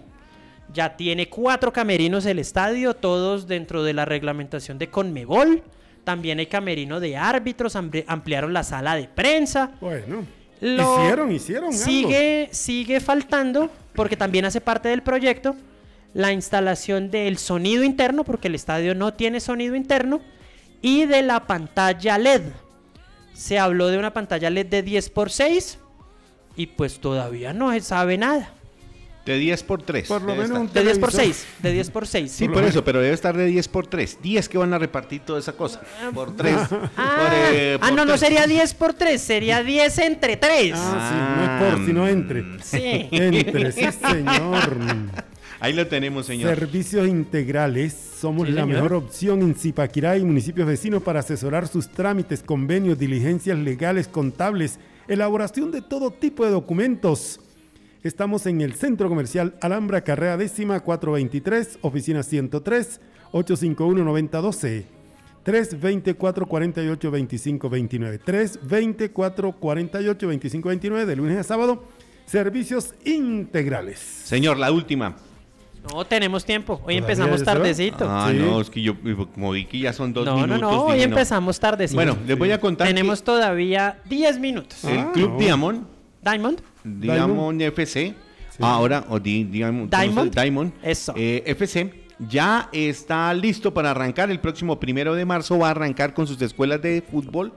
[0.75, 5.63] Ya tiene cuatro camerinos el estadio, todos dentro de la reglamentación de Conmebol.
[6.05, 9.73] También hay camerino de árbitros, ampli- ampliaron la sala de prensa.
[9.81, 10.27] Bueno.
[10.61, 11.65] Lo- hicieron, hicieron.
[11.73, 11.79] algo.
[11.85, 15.57] Sigue, sigue faltando, porque también hace parte del proyecto,
[16.15, 20.21] la instalación del sonido interno, porque el estadio no tiene sonido interno,
[20.81, 22.43] y de la pantalla LED.
[23.35, 25.79] Se habló de una pantalla LED de 10 x 6
[26.57, 28.51] y pues todavía no se sabe nada.
[29.27, 30.07] De 10 por 3.
[30.09, 31.11] Por lo menos un De 10 x televisor.
[31.13, 32.33] 6, de 10 x 6.
[32.33, 34.19] Sí, por eso, pero debe estar de 10 por 3.
[34.23, 35.81] 10 que van a repartir toda esa cosa.
[36.15, 36.57] Por 3.
[36.97, 40.73] Ah, ah, no, no sería 10 por 3, sería 10 entre 3.
[40.77, 42.45] Ah, sí, no es por, sino entre.
[42.63, 43.09] Sí.
[43.11, 44.77] Entre, sí, señor.
[45.59, 46.55] Ahí lo tenemos, señor.
[46.55, 47.95] Servicios integrales.
[48.21, 48.77] Somos Sí, la señor.
[48.77, 54.79] mejor opción en Zipaquirá y municipios vecinos para asesorar sus trámites, convenios, diligencias legales, contables,
[55.09, 57.41] elaboración de todo tipo de documentos.
[58.07, 63.01] Estamos en el Centro Comercial Alhambra, carrera décima 423, oficina 103,
[63.33, 64.85] 851-9012.
[65.45, 68.21] 324-48-2529.
[68.25, 71.83] 324-48-2529 de lunes a sábado.
[72.27, 73.99] Servicios integrales.
[73.99, 75.17] Señor, la última.
[75.93, 76.75] No, tenemos tiempo.
[76.75, 78.07] Hoy ¿Todavía empezamos tardecito.
[78.09, 78.37] Ah, Sí.
[78.39, 78.95] no, es que yo,
[79.35, 80.61] como vi que ya son dos no, minutos.
[80.61, 81.97] no, no, hoy empezamos tardecito.
[81.97, 84.79] Bueno, les voy a contar Tenemos todavía 10 minutos.
[84.83, 85.39] que el Ah, Club no.
[85.39, 85.87] Diamond,
[86.31, 86.61] Diamond.
[86.85, 88.15] Diamond FC,
[88.61, 90.35] ahora, o di- Diamond, ¿cómo se- Diamond.
[90.35, 91.13] Diamond Eso.
[91.17, 91.93] eh, FC,
[92.29, 94.31] ya está listo para arrancar.
[94.31, 97.53] El próximo primero de marzo va a arrancar con sus escuelas de fútbol.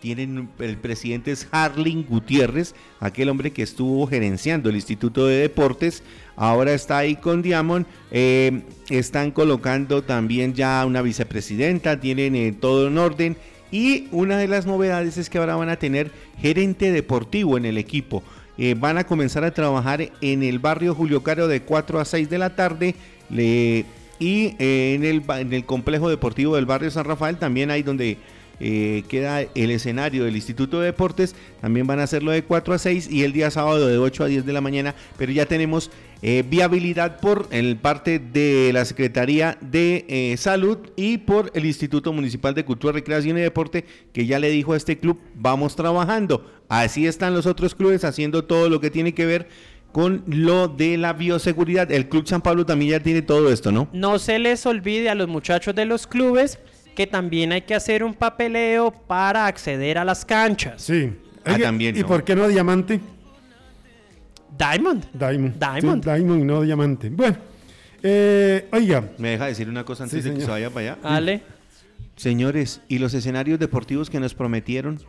[0.00, 6.02] Tienen, el presidente es Harling Gutiérrez, aquel hombre que estuvo gerenciando el Instituto de Deportes.
[6.34, 7.86] Ahora está ahí con Diamond.
[8.10, 13.36] eh, están colocando también ya una vicepresidenta, tienen eh, todo en orden.
[13.72, 17.78] Y una de las novedades es que ahora van a tener gerente deportivo en el
[17.78, 18.22] equipo.
[18.58, 22.28] Eh, van a comenzar a trabajar en el barrio Julio Caro de 4 a 6
[22.30, 22.94] de la tarde.
[24.18, 27.82] Y eh, en, el, ba- en el complejo deportivo del barrio San Rafael también hay
[27.82, 28.18] donde
[28.60, 31.34] eh, queda el escenario del Instituto de Deportes.
[31.60, 34.26] También van a hacerlo de 4 a 6 y el día sábado de 8 a
[34.28, 34.94] 10 de la mañana.
[35.16, 35.90] Pero ya tenemos
[36.22, 42.12] eh, viabilidad por el parte de la Secretaría de eh, Salud y por el Instituto
[42.12, 46.48] Municipal de Cultura, Recreación y Deporte, que ya le dijo a este club, vamos trabajando.
[46.68, 49.48] Así están los otros clubes haciendo todo lo que tiene que ver
[49.90, 51.90] con lo de la bioseguridad.
[51.90, 53.88] El Club San Pablo también ya tiene todo esto, ¿no?
[53.92, 56.58] No se les olvide a los muchachos de los clubes
[56.94, 60.82] que también hay que hacer un papeleo para acceder a las canchas.
[60.82, 61.10] Sí.
[61.44, 62.06] Ah, también, ¿Y ¿no?
[62.06, 63.00] por qué no diamante?
[64.58, 65.04] Diamond.
[65.12, 65.58] Diamond.
[65.58, 66.04] Diamond.
[66.04, 67.10] Diamond y no diamante.
[67.10, 67.36] Bueno,
[68.02, 70.98] eh, oiga, Me deja decir una cosa antes Sí, de que se vaya para allá.
[71.02, 71.42] Ale.
[72.16, 75.00] Señores, ¿y los escenarios deportivos que nos prometieron?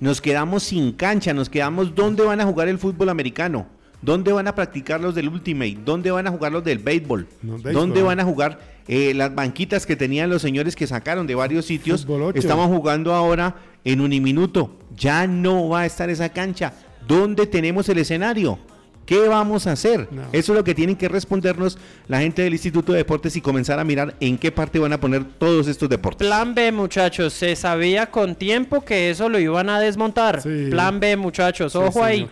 [0.00, 3.66] Nos quedamos sin cancha, nos quedamos ¿dónde van a jugar el fútbol americano?
[4.02, 5.78] ¿Dónde van a practicar los del Ultimate?
[5.82, 7.26] ¿Dónde van a jugar los del béisbol?
[7.42, 7.72] No, béisbol.
[7.72, 11.64] ¿Dónde van a jugar eh, las banquitas que tenían los señores que sacaron de varios
[11.64, 12.06] sitios?
[12.34, 14.78] Estamos jugando ahora en Uniminuto.
[14.94, 16.74] Ya no va a estar esa cancha.
[17.08, 18.58] ¿Dónde tenemos el escenario?
[19.06, 20.08] ¿Qué vamos a hacer?
[20.10, 20.22] No.
[20.32, 21.78] Eso es lo que tienen que respondernos
[22.08, 25.00] la gente del Instituto de Deportes y comenzar a mirar en qué parte van a
[25.00, 26.26] poner todos estos deportes.
[26.26, 27.32] Plan B, muchachos.
[27.32, 30.40] Se sabía con tiempo que eso lo iban a desmontar.
[30.40, 30.68] Sí.
[30.70, 31.72] Plan B, muchachos.
[31.72, 32.28] Sí, Ojo ahí.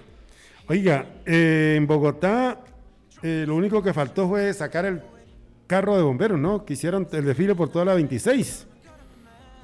[0.68, 2.60] Oiga, eh, en Bogotá
[3.22, 5.00] eh, lo único que faltó fue sacar el
[5.66, 6.64] carro de bomberos, ¿no?
[6.64, 8.66] Que hicieron el desfile por toda la 26.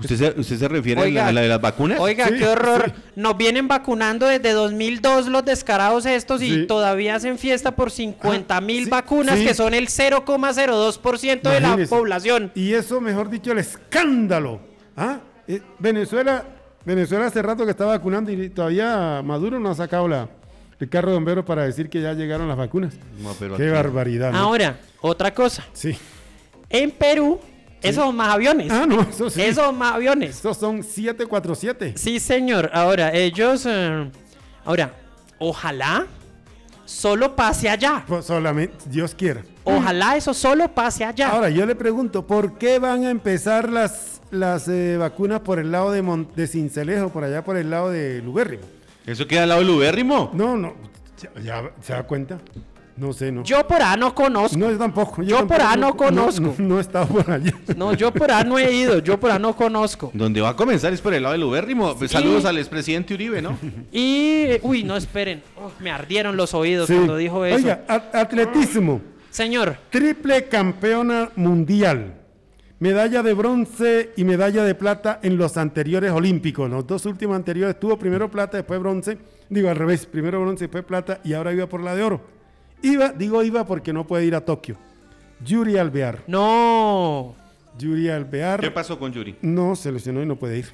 [0.01, 1.23] ¿Usted se, usted se refiere Oiga.
[1.23, 1.99] a, la, a la de las vacunas?
[2.01, 2.93] Oiga, Sí, qué horror.
[2.95, 3.03] sí.
[3.17, 6.67] Nos vienen vacunando desde 2002 los descarados estos y Sí.
[6.67, 9.45] todavía hacen fiesta por 50 mil sí, vacunas sí.
[9.47, 12.53] que son el 0,02% de la población.
[12.55, 14.61] Y eso, mejor dicho, el escándalo.
[14.97, 15.19] ¿Ah?
[15.47, 16.45] Eh, Venezuela,
[16.85, 20.29] Venezuela hace rato que está vacunando y todavía Maduro no ha sacado la,
[20.79, 22.95] el carro de bomberos para decir que ya llegaron las vacunas.
[23.21, 24.33] No, pero Qué aquí- barbaridad.
[24.33, 24.39] ¿no?
[24.39, 25.65] Ahora, otra cosa.
[25.73, 25.97] Sí.
[26.71, 27.41] En Perú,
[27.83, 28.71] esos son más aviones.
[28.71, 29.41] Ah, no, eso sí.
[29.43, 30.37] Esos son más aviones.
[30.37, 31.95] Estos son 747.
[31.97, 32.71] Sí, señor.
[32.73, 33.65] Ahora, ellos...
[33.67, 34.11] eh,
[34.65, 34.95] ahora,
[35.39, 36.07] ojalá
[36.85, 38.05] solo pase allá.
[38.07, 39.43] Pues solamente, Dios quiera.
[39.65, 41.29] Ojalá eso solo pase allá.
[41.29, 45.71] Ahora, yo le pregunto, ¿por qué van a empezar las, las eh, vacunas por el
[45.71, 48.63] lado de, Mon- de Cincelejo, por allá por el lado de Lubérrimo?
[49.07, 50.31] ¿Eso queda al lado del ubérrimo?
[50.35, 50.75] No, no,
[51.21, 52.39] ya, ya se da cuenta.
[52.99, 53.43] No sé, no.
[53.45, 54.59] Yo por A no conozco.
[54.59, 55.23] no, yo tampoco.
[55.23, 56.55] yo por tampoco, ahí no conozco.
[56.59, 57.53] No, no he estado por allá.
[57.77, 58.99] No, yo por A no he ido.
[58.99, 60.11] Yo por A no conozco.
[60.15, 61.97] Donde va a comenzar es por el lado del ubérrimo.
[62.09, 63.57] Saludos al expresidente Uribe, ¿no?
[63.93, 64.47] Y...
[64.63, 65.43] Uy, no, esperen.
[65.57, 66.95] Oh, me ardieron los oídos Sí.
[66.95, 67.57] cuando dijo eso.
[67.57, 69.01] Oiga, a- atletismo.
[69.31, 72.15] Señor, Triple campeona mundial.
[72.81, 76.71] Medalla de bronce y medalla de plata en los anteriores olímpicos.
[76.71, 79.19] Los dos últimos anteriores tuvo primero plata, después bronce.
[79.49, 82.38] Digo al revés, primero bronce, después plata y ahora iba por la de oro.
[82.83, 84.77] Iba, digo iba porque no puede ir a Tokio.
[85.45, 86.23] Yuri Alvear.
[86.27, 87.35] no.
[87.79, 89.37] Yuri Alvear ¿Qué pasó con Yuri?
[89.41, 90.67] no se lesionó y no puede ir.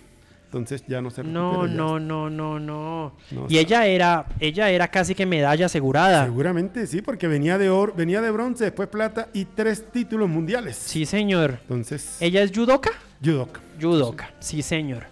[0.47, 3.13] Entonces ya no se No, no, no, no, no.
[3.31, 6.25] No, y ella era, ella era casi que medalla asegurada.
[6.25, 10.77] Seguramente sí, porque venía de oro, venía de bronce, después plata y tres títulos mundiales.
[10.77, 11.59] Sí, señor.
[11.63, 12.91] Entonces, ¿Ella es judoka?
[13.23, 13.61] judoka.
[13.81, 15.03] Judoka, sí, señor.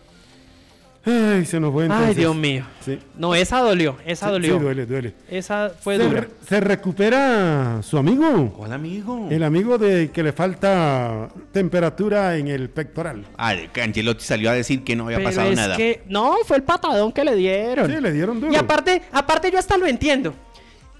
[1.05, 2.09] Ay, se nos fue entonces.
[2.11, 2.65] Ay, Dios mío.
[2.85, 2.99] Sí.
[3.19, 4.55] No, esa dolió, esa Sí, dolió.
[4.57, 5.15] sí, duele, duele.
[5.29, 6.21] Esa fue Se, dura.
[6.21, 9.27] re- se recupera su amigo, Hola, amigo.
[9.31, 13.25] el amigo de que le falta temperatura en el pectoral.
[13.37, 15.77] Ah, de que Angelotti salió a decir que no había Pero pasado es nada.
[15.77, 17.91] que no, fue el patadón que le dieron.
[17.91, 18.53] Sí, le dieron duro.
[18.53, 20.35] Y aparte, aparte yo hasta lo entiendo.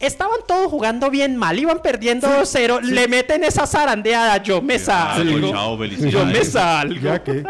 [0.03, 5.51] Estaban todos jugando bien mal, iban perdiendo 2-0, le meten esa zarandeada, yo me salgo.
[5.51, 5.85] chao.
[5.85, 7.01] Yo me salgo.
[7.01, 7.45] Ya que,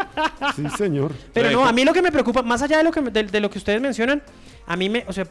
[0.55, 1.11] sí, señor.
[1.33, 3.39] Pero no, a mí lo que me preocupa, más allá de lo que, de, de
[3.39, 4.21] lo que ustedes mencionan,
[4.67, 5.25] a mí me, o sea,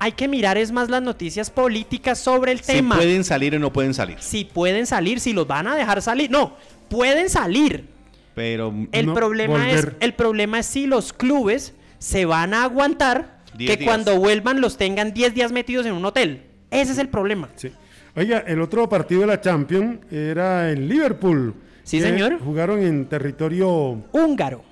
[0.00, 2.96] hay que mirar es más las noticias políticas sobre el ¿Se tema.
[2.96, 4.16] pueden salir o no pueden salir?
[4.20, 6.30] Si pueden salir, si los van a dejar salir.
[6.32, 6.56] No,
[6.88, 7.86] pueden salir.
[8.34, 13.36] Pero El No, problema es, el problema es si los clubes se van a aguantar
[13.56, 13.88] Diez que días.
[13.88, 16.42] cuando vuelvan los tengan 10 días metidos en un hotel.
[16.70, 17.48] Ese es el problema.
[17.56, 17.72] Sí.
[18.14, 21.54] Oiga, el otro partido de la Champions era en Liverpool.
[21.82, 22.38] Sí, señor.
[22.40, 23.68] Jugaron en territorio
[24.12, 24.64] Húngaro.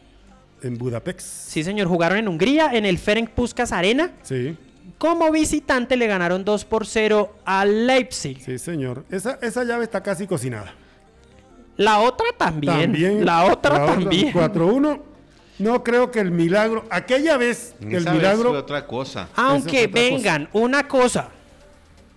[0.62, 1.20] en Budapest.
[1.20, 4.10] Sí, señor, jugaron en Hungría, en el Ferenc Puskas Arena.
[4.22, 4.56] Sí,
[4.98, 8.40] Como visitante le ganaron 2 por 0 al Leipzig.
[8.42, 9.04] sí, señor.
[9.10, 10.74] Esa, esa llave está casi cocinada.
[11.76, 13.24] La otra también.
[13.24, 14.32] La otra también.
[14.32, 15.00] 4-1.
[15.58, 16.84] No creo que el milagro.
[16.90, 18.50] Aquella vez que el milagro.
[18.50, 19.28] fue otra cosa.
[19.36, 21.28] Aunque otra vengan, una cosa.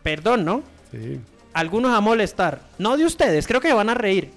[0.03, 0.63] Perdón, ¿no?
[0.91, 1.19] Sí.
[1.53, 2.61] Algunos a molestar.
[2.77, 4.31] No de ustedes, creo que van a reír.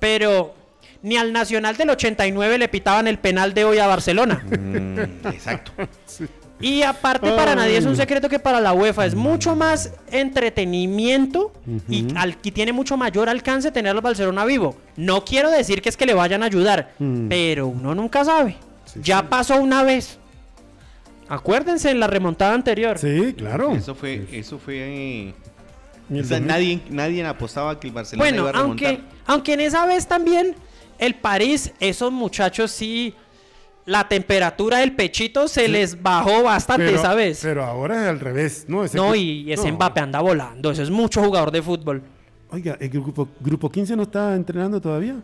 [0.00, 0.54] Pero
[1.02, 4.42] ni al Nacional del 89 le pitaban el penal de hoy a Barcelona.
[4.48, 5.72] Mm, exacto.
[6.60, 11.52] Y aparte para nadie es un secreto que para la UEFA es mucho más entretenimiento
[11.88, 14.76] y, al, y tiene mucho mayor alcance tener al Barcelona vivo.
[14.96, 16.90] No quiero decir que es que le vayan a ayudar,
[17.28, 18.56] pero uno nunca sabe.
[18.96, 20.18] ya pasó una vez.
[21.28, 22.98] Acuérdense en la remontada anterior.
[22.98, 23.72] Sí, claro.
[23.72, 24.76] Eso fue, eso fue.
[24.78, 25.34] eh,
[26.10, 28.88] o sea, nadie, nadie apostaba que el Barcelona Bueno, iba a remontar.
[28.88, 30.54] aunque, aunque en esa vez también
[30.98, 33.14] el París, esos muchachos sí,
[33.84, 37.40] la temperatura del pechito se les bajó bastante pero, esa vez.
[37.42, 38.84] Pero ahora es al revés, ¿no?
[38.84, 39.76] Ese no, y ese no.
[39.76, 40.70] Mbappé anda volando.
[40.70, 42.02] Eso es mucho jugador de fútbol.
[42.50, 45.16] Oiga, ¿el grupo, grupo 15 no está entrenando todavía?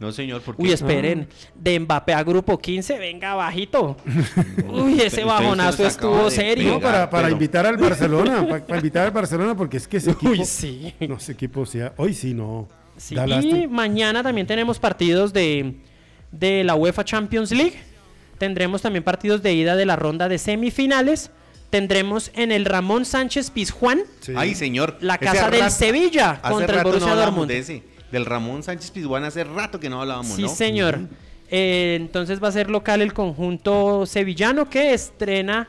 [0.00, 0.62] No, señor, porque.
[0.62, 1.28] Uy, esperen.
[1.54, 3.96] De Mbappé a grupo 15, venga bajito.
[4.70, 6.74] Uy, ese bajonazo estuvo serio.
[6.74, 9.96] No, para, para pero- invitar al Barcelona, pa- para, invitar al Barcelona, porque es que
[9.96, 10.30] ese equipo.
[10.30, 10.94] Uy, sí.
[11.00, 12.68] No, ese equipo, sea, hoy sí no.
[12.96, 15.74] Sí, y mañana también tenemos partidos de,
[16.32, 17.74] de la UEFA Champions League.
[18.38, 21.30] Tendremos también partidos de ida de la ronda de semifinales.
[21.70, 24.32] Tendremos en el Ramón Sánchez Pizjuán Sí.
[24.36, 24.96] Ay, señor.
[25.00, 27.50] la ese casa del rato- Sevilla contra el Borussia no Dortmund.
[28.12, 30.48] Del Ramón Sánchez Pizjuán hace rato que no hablábamos, Sí, ¿no?
[30.48, 30.98] señor.
[31.50, 35.68] Eh, entonces va a ser local el conjunto sevillano que estrena,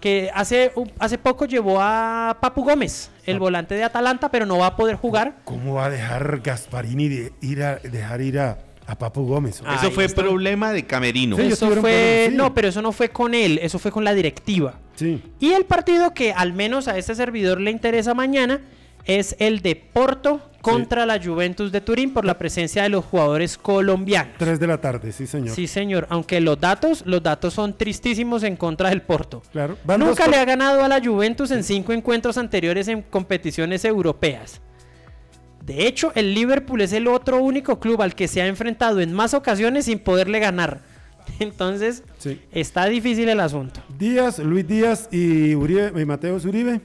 [0.00, 3.22] que hace, hace poco llevó a Papu Gómez, Ah.
[3.26, 5.36] el volante de Atalanta, pero no va a poder jugar.
[5.44, 9.60] ¿Cómo va a dejar Gasparini de ir a, dejar ir a, a Papu Gómez?
[9.66, 10.22] Ah, Eso fue está.
[10.22, 11.36] problema de Camerino.
[11.36, 12.36] Sí, eso fue, sí.
[12.36, 14.74] no, pero eso no fue con él, eso fue con la directiva.
[14.94, 15.20] Sí.
[15.40, 18.60] Y el partido que al menos a este servidor le interesa mañana
[19.08, 23.56] es el de Porto contra la Juventus de Turín por la presencia de los jugadores
[23.56, 24.34] colombianos.
[24.38, 25.54] 3 de la tarde, sí, señor.
[25.54, 29.42] Sí, señor, aunque los datos, los datos son tristísimos en contra del Porto.
[29.50, 29.78] Claro.
[29.84, 33.84] Van Nunca dos le ha ganado a la Juventus en cinco encuentros anteriores en competiciones
[33.86, 34.60] europeas.
[35.64, 39.12] De hecho, el Liverpool es el otro único club al que se ha enfrentado en
[39.12, 40.80] más ocasiones sin poderle ganar.
[41.40, 42.40] Entonces, Sí.
[42.52, 43.80] está difícil el asunto.
[43.98, 46.80] Díaz, Luis Díaz y, Uribe, y Mateos Uribe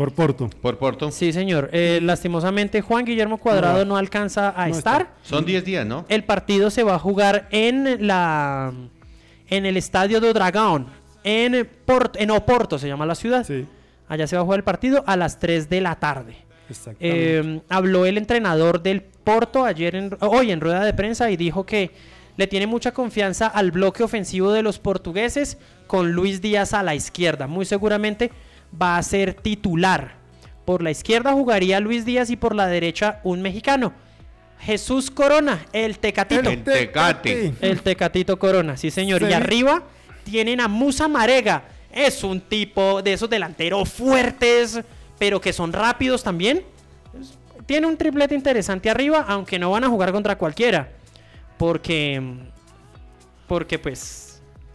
[0.00, 0.48] por Porto.
[0.62, 1.10] Por Porto.
[1.10, 1.68] Sí, señor.
[1.74, 3.84] Eh, lastimosamente, Juan Guillermo Cuadrado No.
[3.90, 5.02] no alcanza a No estar.
[5.02, 5.14] está.
[5.22, 6.06] Son 10 días, ¿no?
[6.08, 8.72] El partido se va a jugar en la
[9.50, 10.86] en el estadio do Dragón,
[11.22, 13.44] en Porto, en Oporto se llama la ciudad.
[13.44, 13.66] Sí,
[14.08, 16.34] Allá se va a jugar el partido a las 3 de la tarde.
[16.70, 17.38] exactamente.
[17.40, 21.66] Eh, habló el entrenador del Porto ayer en, hoy en rueda de prensa y dijo
[21.66, 21.90] que
[22.38, 26.94] le tiene mucha confianza al bloque ofensivo de los portugueses con Luis Díaz a la
[26.94, 27.46] izquierda.
[27.46, 28.30] Muy seguramente
[28.80, 30.14] va a ser titular.
[30.64, 33.92] Por la izquierda jugaría Luis Díaz y por la derecha un mexicano.
[34.60, 36.50] Jesús Corona, el Tecatito.
[36.50, 37.54] El Tecate.
[37.60, 39.22] El Tecatito Corona, sí señor.
[39.22, 39.82] Y arriba
[40.24, 41.64] tienen a Musa Marega.
[41.90, 44.80] Es un tipo de esos delanteros fuertes,
[45.18, 46.62] pero que son rápidos también.
[47.66, 50.90] Tiene un triplete interesante arriba, aunque no van a jugar contra cualquiera.
[51.56, 52.22] Porque,
[53.46, 54.29] porque pues,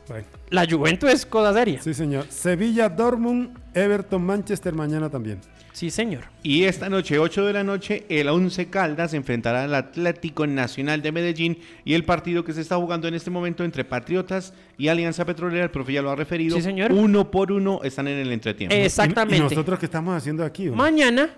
[0.08, 1.82] Bueno, la Juventus es cosa seria.
[1.82, 2.26] Sí, sí, señor.
[2.30, 5.40] Sevilla, Dortmund, Everton, Manchester mañana también.
[5.74, 6.24] señor.
[6.44, 11.12] Y esta noche, 8 de la noche, el Once Caldas enfrentará al Atlético Nacional de
[11.12, 15.26] Medellín y el partido que se está jugando en este momento entre Patriotas y Alianza
[15.26, 16.92] Petrolera, el profe ya lo ha referido, Sí, señor.
[16.94, 18.74] uno por uno están en el entretiempo.
[18.74, 19.38] ¿Y- Exactamente.
[19.38, 20.70] ¿Y nosotros qué estamos haciendo aquí?
[20.70, 21.30] Mañana,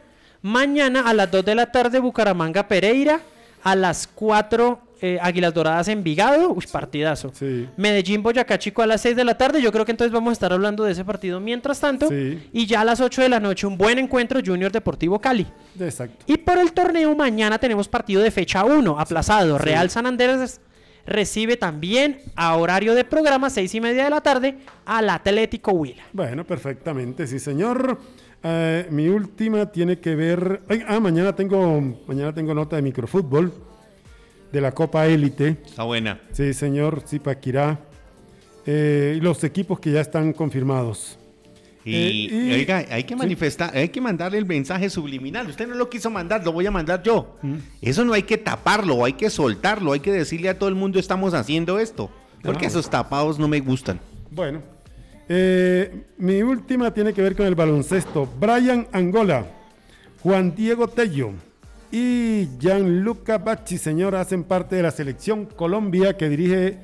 [0.43, 3.21] mañana a las 2 de la tarde Bucaramanga Pereira,
[3.63, 7.31] a las 4 eh, Águilas Doradas Envigado, uy, partidazo.
[7.33, 7.67] Sí.
[7.77, 10.33] Medellín Boyacá Chico a las 6 de la tarde, yo creo que entonces vamos a
[10.33, 12.09] estar hablando de ese partido mientras tanto.
[12.09, 12.49] Sí.
[12.51, 15.45] Y ya a las 8 de la noche un buen encuentro Junior Deportivo Cali.
[15.79, 16.25] Exacto.
[16.27, 19.57] Y por el torneo mañana tenemos partido de fecha 1, aplazado.
[19.57, 20.59] Real San Andrés
[21.05, 26.03] recibe también a horario de programa, 6 y media de la tarde, al Atlético Huila.
[26.13, 27.99] Bueno, perfectamente, sí, señor.
[28.43, 30.61] Eh, mi última tiene que ver.
[30.69, 33.66] Ay, ah, mañana tengo, mañana tengo nota de microfútbol
[34.51, 35.57] de la Copa Élite.
[35.65, 36.19] Está buena.
[36.31, 37.79] Sí, señor Zipaquirá.
[38.65, 41.17] Eh, y los equipos que ya están confirmados.
[41.85, 43.17] Y, Eh, y- oiga, hay que sí.
[43.17, 45.47] manifestar, hay que mandarle el mensaje subliminal.
[45.47, 47.37] Usted no lo quiso mandar, lo voy a mandar yo.
[47.41, 47.55] Mm.
[47.81, 50.99] Eso no hay que taparlo, hay que soltarlo, hay que decirle a todo el mundo
[50.99, 52.11] estamos haciendo esto.
[52.43, 52.67] Porque Ah.
[52.67, 54.01] esos tapados no me gustan.
[54.31, 54.61] Bueno,
[55.29, 58.27] eh, mi última tiene que ver con el baloncesto.
[58.39, 59.45] Brian Angola,
[60.21, 61.31] Juan Diego Tello
[61.91, 66.77] y Gianluca Bacci, señor, hacen parte de la selección Colombia que dirige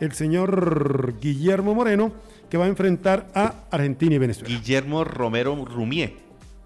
[0.00, 2.12] el señor Guillermo Moreno,
[2.50, 4.48] que va a enfrentar a Argentina y Venezuela.
[4.54, 6.16] Guillermo Romero Rumié.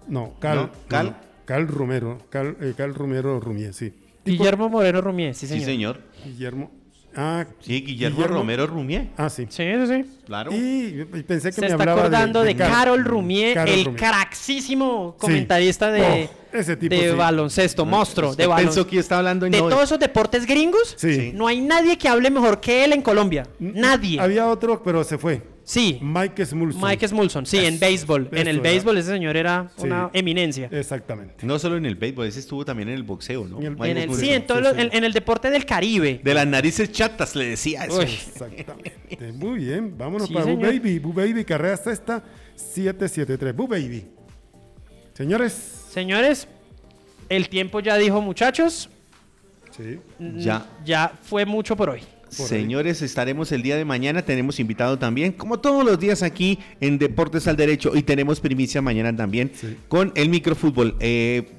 [0.07, 0.69] No, Cal, ¿No?
[0.87, 1.05] ¿Cal?
[1.07, 1.15] no,
[1.45, 3.93] Cal Romero, Cal, eh, Cal Romero Rumier, sí.
[4.25, 5.59] Guillermo Moreno Rumier, sí señor.
[5.59, 6.01] Sí, señor.
[6.23, 6.71] Guillermo.
[7.15, 9.09] Ah, Sí, Guillermo, Romero Rumié.
[9.17, 9.45] Ah, sí.
[9.49, 10.05] Sí, sí, sí.
[10.25, 10.51] Claro.
[10.53, 13.85] Y y pensé que Se me está hablaba acordando de, Cal- Carol Rumier, Carol el
[13.85, 13.99] Rumier.
[14.01, 15.21] craxísimo Sí.
[15.21, 17.15] comentarista de, Oh, ese tipo de sí.
[17.15, 20.95] baloncesto, monstruo, de balon- pensó que está hablando en De no- todos esos deportes gringos,
[20.97, 21.31] Sí.
[21.35, 23.45] no hay nadie que hable mejor que él en Colombia.
[23.59, 24.19] Nadie.
[24.19, 25.41] Había otro, pero se fue.
[25.63, 25.99] Sí.
[26.01, 26.81] Mike Smulson.
[26.81, 28.29] Mike Smulson, sí, en béisbol.
[28.33, 29.83] En el béisbol ese señor era Sí.
[29.85, 30.67] una eminencia.
[30.71, 31.45] Exactamente.
[31.45, 33.59] No solo en el béisbol, ese estuvo también en el boxeo, ¿no?
[33.61, 34.81] En el- En sí, en, todo sí, lo- sí.
[34.81, 36.19] en- en el deporte del Caribe.
[36.23, 37.99] De las narices chatas le decía eso.
[37.99, 38.05] Uy.
[38.05, 38.93] Exactamente.
[39.33, 39.95] Muy bien.
[39.97, 40.57] Vámonos Sí, para Boo.
[40.59, 40.99] Baby.
[40.99, 42.23] Boo Baby, carrera sexta
[42.55, 43.55] 773.
[43.55, 44.05] Boo Baby.
[45.13, 45.53] Señores.
[45.91, 46.47] Señores,
[47.29, 48.89] el tiempo ya dijo, muchachos,
[49.77, 49.99] Sí.
[50.37, 50.65] Ya.
[50.83, 52.01] ya fue mucho por hoy.
[52.37, 54.21] Por Señores, estaremos el día de mañana.
[54.21, 57.91] Tenemos invitado también, como todos los días aquí en Deportes al Derecho.
[57.95, 59.75] Y tenemos primicia mañana también Sí.
[59.89, 60.95] con el microfútbol.
[60.99, 61.49] Eh,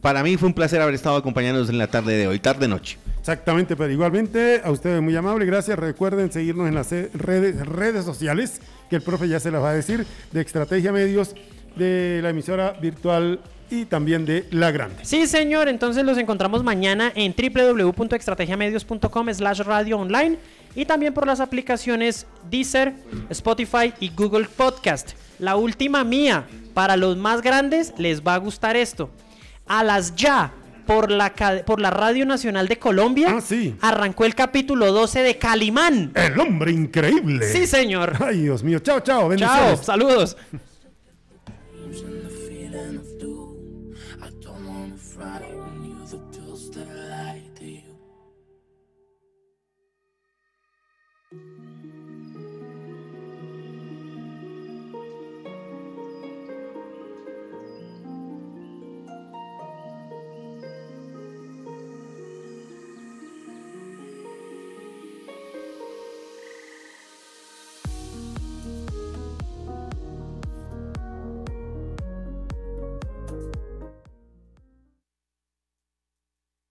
[0.00, 2.98] para mí fue un placer haber estado acompañándonos en la tarde de hoy, tarde-noche.
[3.20, 5.78] Exactamente, pero igualmente a ustedes muy amable, gracias.
[5.78, 9.74] Recuerden seguirnos en las redes, redes sociales, que el profe ya se las va a
[9.74, 11.34] decir, de Estrategia Medios,
[11.76, 13.40] de la emisora virtual
[13.72, 14.96] y también de La Grande.
[15.02, 15.68] Sí, señor.
[15.68, 20.36] Entonces los encontramos mañana en www.estrategiamedios.com slash radio online
[20.74, 22.92] y también por las aplicaciones Deezer,
[23.30, 25.12] Spotify y Google Podcast.
[25.38, 29.10] La última mía, para los más grandes les va a gustar esto.
[29.66, 30.52] A las ya,
[30.86, 31.32] por la,
[31.64, 33.74] por la Radio Nacional de Colombia, Ah, sí.
[33.80, 36.12] arrancó el capítulo 12 de Calimán.
[36.14, 37.46] El hombre increíble.
[37.46, 38.16] Sí, señor.
[38.20, 38.80] Ay, Dios mío.
[38.80, 39.34] Chao, chao.
[39.36, 40.36] Chao, saludos.